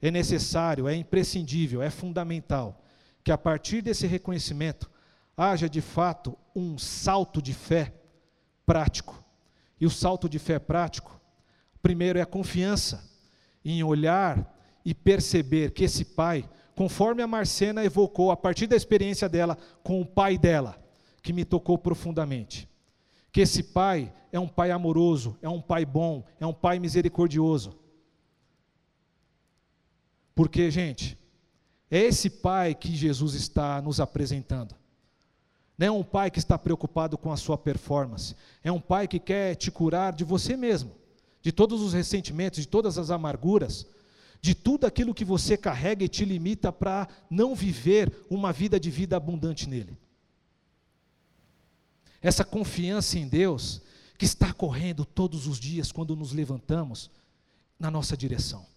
É 0.00 0.10
necessário, 0.10 0.88
é 0.88 0.94
imprescindível, 0.94 1.82
é 1.82 1.90
fundamental 1.90 2.81
que 3.24 3.30
a 3.30 3.38
partir 3.38 3.82
desse 3.82 4.06
reconhecimento 4.06 4.90
haja 5.36 5.68
de 5.68 5.80
fato 5.80 6.36
um 6.54 6.76
salto 6.76 7.40
de 7.40 7.52
fé 7.52 7.92
prático. 8.66 9.22
E 9.80 9.86
o 9.86 9.90
salto 9.90 10.28
de 10.28 10.38
fé 10.38 10.58
prático, 10.58 11.20
primeiro 11.82 12.18
é 12.18 12.22
a 12.22 12.26
confiança 12.26 13.10
em 13.64 13.82
olhar 13.82 14.56
e 14.84 14.94
perceber 14.94 15.72
que 15.72 15.84
esse 15.84 16.04
pai, 16.04 16.48
conforme 16.74 17.22
a 17.22 17.26
Marcena 17.26 17.84
evocou 17.84 18.30
a 18.30 18.36
partir 18.36 18.66
da 18.66 18.76
experiência 18.76 19.28
dela 19.28 19.56
com 19.82 20.00
o 20.00 20.06
pai 20.06 20.36
dela, 20.36 20.80
que 21.22 21.32
me 21.32 21.44
tocou 21.44 21.78
profundamente. 21.78 22.68
Que 23.30 23.40
esse 23.40 23.62
pai 23.62 24.12
é 24.30 24.38
um 24.38 24.48
pai 24.48 24.70
amoroso, 24.70 25.38
é 25.40 25.48
um 25.48 25.60
pai 25.60 25.84
bom, 25.84 26.24
é 26.38 26.46
um 26.46 26.52
pai 26.52 26.78
misericordioso. 26.78 27.78
Porque, 30.34 30.70
gente, 30.70 31.18
é 31.94 32.06
esse 32.06 32.30
pai 32.30 32.74
que 32.74 32.96
Jesus 32.96 33.34
está 33.34 33.82
nos 33.82 34.00
apresentando. 34.00 34.74
Não 35.76 35.86
é 35.86 35.90
um 35.90 36.02
pai 36.02 36.30
que 36.30 36.38
está 36.38 36.56
preocupado 36.58 37.18
com 37.18 37.30
a 37.30 37.36
sua 37.36 37.58
performance. 37.58 38.34
É 38.64 38.72
um 38.72 38.80
pai 38.80 39.06
que 39.06 39.18
quer 39.18 39.56
te 39.56 39.70
curar 39.70 40.14
de 40.14 40.24
você 40.24 40.56
mesmo, 40.56 40.92
de 41.42 41.52
todos 41.52 41.82
os 41.82 41.92
ressentimentos, 41.92 42.60
de 42.60 42.66
todas 42.66 42.96
as 42.96 43.10
amarguras, 43.10 43.86
de 44.40 44.54
tudo 44.54 44.86
aquilo 44.86 45.12
que 45.12 45.24
você 45.24 45.54
carrega 45.54 46.02
e 46.02 46.08
te 46.08 46.24
limita 46.24 46.72
para 46.72 47.06
não 47.28 47.54
viver 47.54 48.24
uma 48.30 48.54
vida 48.54 48.80
de 48.80 48.90
vida 48.90 49.14
abundante 49.14 49.68
nele. 49.68 49.98
Essa 52.22 52.42
confiança 52.42 53.18
em 53.18 53.28
Deus 53.28 53.82
que 54.16 54.24
está 54.24 54.50
correndo 54.54 55.04
todos 55.04 55.46
os 55.46 55.60
dias 55.60 55.92
quando 55.92 56.16
nos 56.16 56.32
levantamos 56.32 57.10
na 57.78 57.90
nossa 57.90 58.16
direção. 58.16 58.71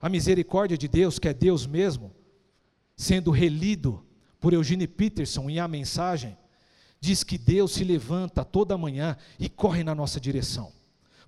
A 0.00 0.08
misericórdia 0.08 0.78
de 0.78 0.86
Deus, 0.86 1.18
que 1.18 1.28
é 1.28 1.34
Deus 1.34 1.66
mesmo, 1.66 2.12
sendo 2.96 3.30
relido 3.30 4.04
por 4.40 4.52
Eugene 4.52 4.86
Peterson 4.86 5.50
em 5.50 5.58
A 5.58 5.66
Mensagem, 5.66 6.36
diz 7.00 7.24
que 7.24 7.38
Deus 7.38 7.72
se 7.72 7.84
levanta 7.84 8.44
toda 8.44 8.78
manhã 8.78 9.16
e 9.38 9.48
corre 9.48 9.82
na 9.82 9.94
nossa 9.94 10.20
direção. 10.20 10.72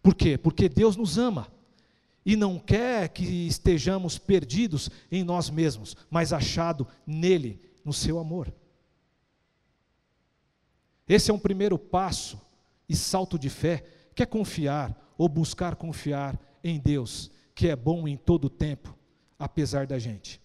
Por 0.02 0.14
quê? 0.14 0.38
Porque 0.38 0.68
Deus 0.68 0.96
nos 0.96 1.18
ama 1.18 1.48
e 2.24 2.36
não 2.36 2.58
quer 2.58 3.08
que 3.08 3.24
estejamos 3.24 4.18
perdidos 4.18 4.90
em 5.10 5.24
nós 5.24 5.50
mesmos, 5.50 5.96
mas 6.10 6.32
achado 6.32 6.86
nele, 7.06 7.60
no 7.84 7.92
seu 7.92 8.18
amor. 8.18 8.52
Esse 11.08 11.30
é 11.30 11.34
um 11.34 11.38
primeiro 11.38 11.78
passo 11.78 12.40
e 12.88 12.94
salto 12.94 13.38
de 13.38 13.48
fé, 13.48 13.84
que 14.14 14.22
é 14.22 14.26
confiar 14.26 15.14
ou 15.16 15.28
buscar 15.28 15.76
confiar 15.76 16.38
em 16.62 16.78
Deus, 16.78 17.30
que 17.54 17.68
é 17.68 17.76
bom 17.76 18.06
em 18.08 18.16
todo 18.16 18.46
o 18.46 18.50
tempo, 18.50 18.96
apesar 19.38 19.86
da 19.86 19.98
gente. 19.98 20.40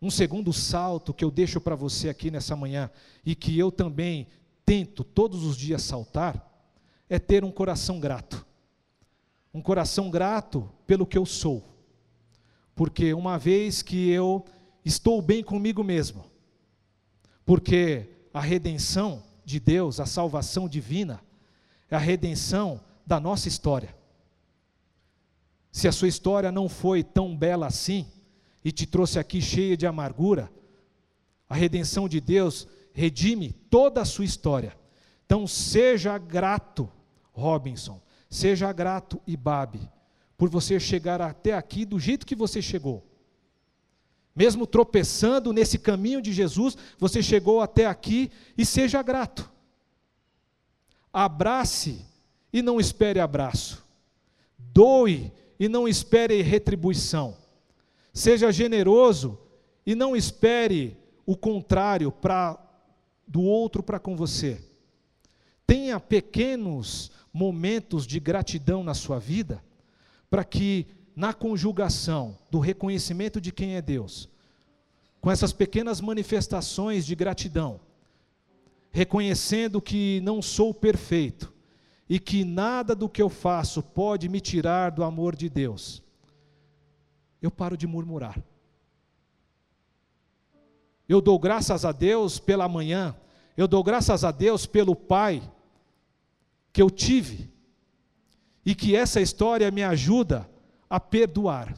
Um 0.00 0.10
segundo 0.10 0.52
salto 0.52 1.12
que 1.12 1.24
eu 1.24 1.30
deixo 1.30 1.60
para 1.60 1.74
você 1.74 2.08
aqui 2.08 2.30
nessa 2.30 2.54
manhã 2.54 2.90
e 3.26 3.34
que 3.34 3.58
eu 3.58 3.72
também 3.72 4.28
tento 4.64 5.02
todos 5.02 5.44
os 5.44 5.56
dias 5.56 5.82
saltar 5.82 6.44
é 7.08 7.18
ter 7.18 7.44
um 7.44 7.50
coração 7.50 7.98
grato. 7.98 8.46
Um 9.52 9.60
coração 9.60 10.10
grato 10.10 10.70
pelo 10.86 11.06
que 11.06 11.18
eu 11.18 11.26
sou. 11.26 11.64
Porque 12.74 13.12
uma 13.12 13.38
vez 13.38 13.82
que 13.82 14.08
eu 14.08 14.44
estou 14.84 15.20
bem 15.20 15.42
comigo 15.42 15.82
mesmo, 15.82 16.24
porque 17.44 18.08
a 18.32 18.40
redenção 18.40 19.24
de 19.44 19.58
Deus, 19.58 19.98
a 19.98 20.06
salvação 20.06 20.68
divina, 20.68 21.20
é 21.90 21.96
a 21.96 21.98
redenção 21.98 22.80
da 23.04 23.18
nossa 23.18 23.48
história. 23.48 23.97
Se 25.70 25.86
a 25.86 25.92
sua 25.92 26.08
história 26.08 26.50
não 26.50 26.68
foi 26.68 27.02
tão 27.02 27.36
bela 27.36 27.66
assim, 27.66 28.06
e 28.64 28.72
te 28.72 28.86
trouxe 28.86 29.18
aqui 29.18 29.40
cheia 29.40 29.76
de 29.76 29.86
amargura, 29.86 30.50
a 31.48 31.54
redenção 31.54 32.08
de 32.08 32.20
Deus 32.20 32.68
redime 32.92 33.52
toda 33.52 34.02
a 34.02 34.04
sua 34.04 34.24
história. 34.24 34.76
Então 35.24 35.46
seja 35.46 36.18
grato, 36.18 36.90
Robinson, 37.32 38.00
seja 38.28 38.72
grato, 38.72 39.20
Ibabe, 39.26 39.80
por 40.36 40.48
você 40.48 40.78
chegar 40.78 41.20
até 41.22 41.54
aqui 41.54 41.84
do 41.84 41.98
jeito 41.98 42.26
que 42.26 42.34
você 42.34 42.60
chegou. 42.60 43.06
Mesmo 44.34 44.66
tropeçando 44.66 45.52
nesse 45.52 45.78
caminho 45.78 46.22
de 46.22 46.32
Jesus, 46.32 46.76
você 46.98 47.22
chegou 47.22 47.60
até 47.60 47.86
aqui 47.86 48.30
e 48.56 48.64
seja 48.64 49.02
grato. 49.02 49.50
Abrace 51.12 52.04
e 52.52 52.62
não 52.62 52.78
espere 52.78 53.18
abraço. 53.18 53.84
Doe 54.58 55.32
e 55.58 55.68
não 55.68 55.88
espere 55.88 56.40
retribuição. 56.42 57.36
Seja 58.12 58.52
generoso 58.52 59.38
e 59.84 59.94
não 59.94 60.14
espere 60.14 60.96
o 61.26 61.36
contrário 61.36 62.12
para 62.12 62.58
do 63.26 63.42
outro 63.42 63.82
para 63.82 63.98
com 63.98 64.16
você. 64.16 64.60
Tenha 65.66 66.00
pequenos 66.00 67.10
momentos 67.32 68.06
de 68.06 68.18
gratidão 68.18 68.82
na 68.82 68.94
sua 68.94 69.18
vida, 69.18 69.62
para 70.30 70.44
que 70.44 70.86
na 71.14 71.34
conjugação 71.34 72.38
do 72.50 72.58
reconhecimento 72.58 73.40
de 73.40 73.52
quem 73.52 73.76
é 73.76 73.82
Deus, 73.82 74.28
com 75.20 75.30
essas 75.30 75.52
pequenas 75.52 76.00
manifestações 76.00 77.04
de 77.04 77.14
gratidão, 77.14 77.80
reconhecendo 78.90 79.82
que 79.82 80.20
não 80.22 80.40
sou 80.40 80.72
perfeito 80.72 81.52
e 82.08 82.18
que 82.18 82.44
nada 82.44 82.94
do 82.94 83.08
que 83.08 83.20
eu 83.20 83.28
faço 83.28 83.82
pode 83.82 84.28
me 84.28 84.40
tirar 84.40 84.90
do 84.90 85.04
amor 85.04 85.36
de 85.36 85.48
Deus 85.48 86.02
eu 87.40 87.50
paro 87.50 87.76
de 87.76 87.86
murmurar. 87.86 88.38
Eu 91.08 91.20
dou 91.20 91.38
graças 91.38 91.84
a 91.84 91.92
Deus 91.92 92.38
pela 92.38 92.68
manhã, 92.68 93.16
eu 93.56 93.66
dou 93.66 93.82
graças 93.82 94.24
a 94.24 94.30
Deus 94.30 94.66
pelo 94.66 94.94
pai 94.94 95.42
que 96.72 96.82
eu 96.82 96.90
tive, 96.90 97.50
e 98.64 98.74
que 98.74 98.94
essa 98.94 99.20
história 99.20 99.70
me 99.70 99.82
ajuda 99.82 100.48
a 100.90 101.00
perdoar. 101.00 101.74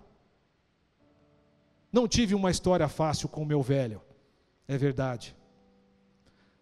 Não 1.93 2.09
tive 2.09 2.35
uma 2.35 2.51
história 2.51 2.89
fácil 2.89 3.28
com 3.28 3.43
o 3.43 3.47
meu 3.47 3.62
velho, 3.62 4.03
é 4.66 4.76
verdade. 4.76 5.37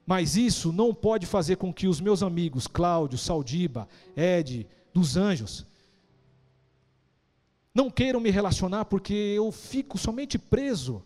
Mas 0.08 0.38
isso 0.38 0.72
não 0.72 0.94
pode 0.94 1.26
fazer 1.26 1.56
com 1.56 1.70
que 1.70 1.86
os 1.86 2.00
meus 2.00 2.22
amigos, 2.22 2.66
Cláudio, 2.66 3.18
Saldiba, 3.18 3.86
Ed, 4.16 4.66
dos 4.90 5.18
Anjos, 5.18 5.66
não 7.74 7.90
queiram 7.90 8.18
me 8.18 8.30
relacionar 8.30 8.86
porque 8.86 9.12
eu 9.12 9.52
fico 9.52 9.98
somente 9.98 10.38
preso 10.38 11.02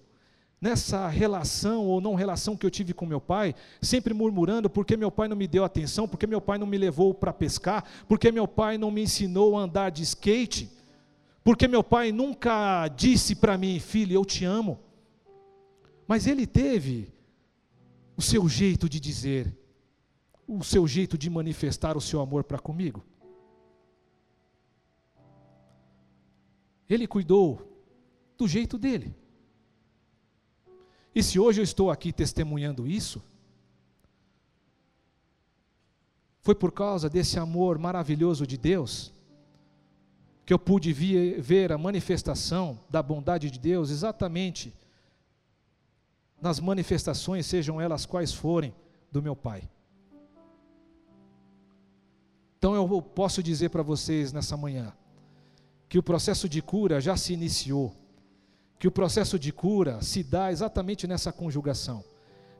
nessa 0.60 1.08
relação 1.08 1.84
ou 1.84 2.00
não 2.00 2.14
relação 2.14 2.56
que 2.56 2.64
eu 2.64 2.70
tive 2.70 2.94
com 2.94 3.04
meu 3.04 3.20
pai, 3.20 3.56
sempre 3.80 4.14
murmurando 4.14 4.70
porque 4.70 4.96
meu 4.96 5.10
pai 5.10 5.26
não 5.26 5.34
me 5.34 5.48
deu 5.48 5.64
atenção, 5.64 6.06
porque 6.06 6.24
meu 6.24 6.40
pai 6.40 6.56
não 6.56 6.66
me 6.68 6.78
levou 6.78 7.12
para 7.12 7.32
pescar, 7.32 7.84
porque 8.06 8.30
meu 8.30 8.46
pai 8.46 8.78
não 8.78 8.92
me 8.92 9.02
ensinou 9.02 9.58
a 9.58 9.62
andar 9.62 9.90
de 9.90 10.04
skate, 10.04 10.70
porque 11.42 11.66
meu 11.66 11.82
pai 11.82 12.12
nunca 12.12 12.86
disse 12.86 13.34
para 13.34 13.58
mim, 13.58 13.80
filho, 13.80 14.14
eu 14.14 14.24
te 14.24 14.44
amo. 14.44 14.78
Mas 16.06 16.28
ele 16.28 16.46
teve 16.46 17.11
o 18.16 18.22
seu 18.22 18.48
jeito 18.48 18.88
de 18.88 19.00
dizer, 19.00 19.56
o 20.46 20.62
seu 20.62 20.86
jeito 20.86 21.16
de 21.16 21.30
manifestar 21.30 21.96
o 21.96 22.00
seu 22.00 22.20
amor 22.20 22.44
para 22.44 22.58
comigo. 22.58 23.04
Ele 26.88 27.06
cuidou 27.06 27.68
do 28.36 28.46
jeito 28.46 28.76
dele. 28.76 29.14
E 31.14 31.22
se 31.22 31.38
hoje 31.38 31.60
eu 31.60 31.64
estou 31.64 31.90
aqui 31.90 32.12
testemunhando 32.12 32.86
isso, 32.86 33.22
foi 36.40 36.54
por 36.54 36.72
causa 36.72 37.08
desse 37.08 37.38
amor 37.38 37.78
maravilhoso 37.78 38.46
de 38.46 38.56
Deus 38.56 39.12
que 40.44 40.52
eu 40.52 40.58
pude 40.58 40.92
ver 40.92 41.72
a 41.72 41.78
manifestação 41.78 42.80
da 42.90 43.02
bondade 43.02 43.50
de 43.50 43.58
Deus 43.58 43.90
exatamente 43.90 44.74
nas 46.42 46.58
manifestações, 46.58 47.46
sejam 47.46 47.80
elas 47.80 48.04
quais 48.04 48.34
forem, 48.34 48.74
do 49.12 49.22
meu 49.22 49.36
Pai. 49.36 49.62
Então 52.58 52.74
eu 52.74 53.00
posso 53.00 53.42
dizer 53.42 53.68
para 53.68 53.82
vocês 53.82 54.32
nessa 54.32 54.56
manhã, 54.56 54.92
que 55.88 55.98
o 55.98 56.02
processo 56.02 56.48
de 56.48 56.60
cura 56.60 57.00
já 57.00 57.16
se 57.16 57.32
iniciou, 57.32 57.94
que 58.78 58.88
o 58.88 58.90
processo 58.90 59.38
de 59.38 59.52
cura 59.52 60.02
se 60.02 60.24
dá 60.24 60.50
exatamente 60.50 61.06
nessa 61.06 61.32
conjugação 61.32 62.02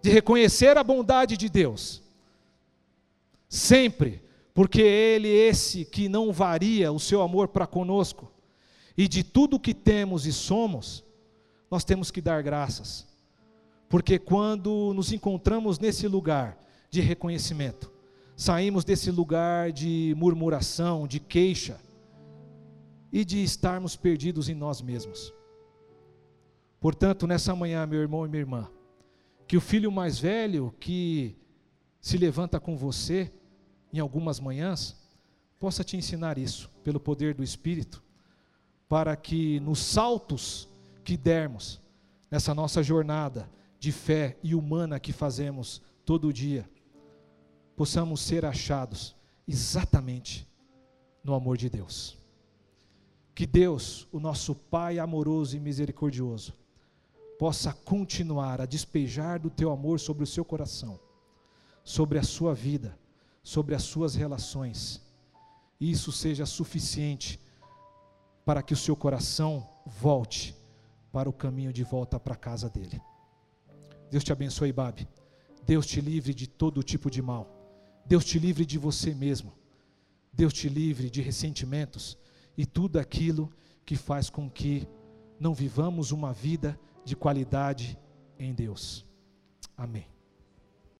de 0.00 0.10
reconhecer 0.10 0.76
a 0.76 0.84
bondade 0.84 1.36
de 1.36 1.48
Deus, 1.48 2.02
sempre, 3.48 4.22
porque 4.52 4.82
Ele 4.82 5.28
é 5.28 5.48
esse 5.48 5.84
que 5.84 6.08
não 6.08 6.32
varia 6.32 6.92
o 6.92 6.98
seu 6.98 7.22
amor 7.22 7.48
para 7.48 7.66
conosco, 7.66 8.30
e 8.96 9.08
de 9.08 9.22
tudo 9.22 9.60
que 9.60 9.72
temos 9.72 10.26
e 10.26 10.32
somos, 10.32 11.04
nós 11.70 11.84
temos 11.84 12.10
que 12.10 12.20
dar 12.20 12.42
graças, 12.42 13.06
porque 13.93 14.18
quando 14.18 14.95
nos 14.95 15.12
encontramos 15.12 15.78
nesse 15.78 16.09
lugar 16.09 16.57
de 16.90 17.03
reconhecimento, 17.03 17.93
saímos 18.34 18.86
desse 18.86 19.11
lugar 19.11 19.70
de 19.70 20.14
murmuração, 20.16 21.07
de 21.07 21.20
queixa, 21.20 21.78
e 23.12 23.22
de 23.22 23.45
estarmos 23.45 23.95
perdidos 23.95 24.49
em 24.49 24.55
nós 24.55 24.80
mesmos. 24.80 25.30
Portanto, 26.80 27.26
nessa 27.26 27.55
manhã, 27.55 27.86
meu 27.86 28.01
irmão 28.01 28.24
e 28.24 28.30
minha 28.30 28.40
irmã, 28.40 28.70
que 29.47 29.59
o 29.59 29.61
filho 29.61 29.93
mais 29.93 30.18
velho 30.18 30.74
que 30.80 31.36
se 32.01 32.16
levanta 32.16 32.59
com 32.59 32.78
você 32.78 33.30
em 33.93 33.99
algumas 33.99 34.40
manhãs, 34.40 34.97
possa 35.61 35.84
te 35.84 35.99
ensinar 35.99 36.38
isso, 36.38 36.70
pelo 36.82 36.99
poder 36.99 37.34
do 37.34 37.45
Espírito, 37.45 38.03
para 38.88 39.14
que 39.16 39.61
nos 39.61 39.80
saltos 39.80 40.66
que 41.05 41.14
dermos 41.14 41.78
nessa 42.30 42.55
nossa 42.55 42.82
jornada 42.82 43.47
de 43.82 43.90
fé 43.90 44.38
e 44.44 44.54
humana 44.54 45.00
que 45.00 45.12
fazemos 45.12 45.82
todo 46.04 46.32
dia, 46.32 46.70
possamos 47.74 48.20
ser 48.20 48.44
achados 48.44 49.16
exatamente 49.46 50.48
no 51.24 51.34
amor 51.34 51.56
de 51.56 51.68
Deus. 51.68 52.16
Que 53.34 53.44
Deus, 53.44 54.06
o 54.12 54.20
nosso 54.20 54.54
Pai 54.54 55.00
amoroso 55.00 55.56
e 55.56 55.58
misericordioso, 55.58 56.54
possa 57.36 57.72
continuar 57.72 58.60
a 58.60 58.66
despejar 58.66 59.40
do 59.40 59.50
teu 59.50 59.72
amor 59.72 59.98
sobre 59.98 60.22
o 60.22 60.28
seu 60.28 60.44
coração, 60.44 61.00
sobre 61.82 62.20
a 62.20 62.22
sua 62.22 62.54
vida, 62.54 62.96
sobre 63.42 63.74
as 63.74 63.82
suas 63.82 64.14
relações. 64.14 65.02
E 65.80 65.90
isso 65.90 66.12
seja 66.12 66.46
suficiente 66.46 67.40
para 68.44 68.62
que 68.62 68.74
o 68.74 68.76
seu 68.76 68.94
coração 68.94 69.68
volte 69.84 70.54
para 71.10 71.28
o 71.28 71.32
caminho 71.32 71.72
de 71.72 71.82
volta 71.82 72.20
para 72.20 72.34
a 72.34 72.36
casa 72.36 72.70
dele. 72.70 73.02
Deus 74.12 74.22
te 74.22 74.30
abençoe, 74.30 74.70
Babi. 74.74 75.08
Deus 75.64 75.86
te 75.86 75.98
livre 75.98 76.34
de 76.34 76.46
todo 76.46 76.82
tipo 76.82 77.10
de 77.10 77.22
mal. 77.22 77.48
Deus 78.04 78.26
te 78.26 78.38
livre 78.38 78.66
de 78.66 78.76
você 78.76 79.14
mesmo. 79.14 79.54
Deus 80.30 80.52
te 80.52 80.68
livre 80.68 81.08
de 81.08 81.22
ressentimentos 81.22 82.18
e 82.54 82.66
tudo 82.66 82.98
aquilo 82.98 83.50
que 83.86 83.96
faz 83.96 84.28
com 84.28 84.50
que 84.50 84.86
não 85.40 85.54
vivamos 85.54 86.12
uma 86.12 86.30
vida 86.30 86.78
de 87.06 87.16
qualidade 87.16 87.98
em 88.38 88.52
Deus. 88.52 89.06
Amém. 89.74 90.11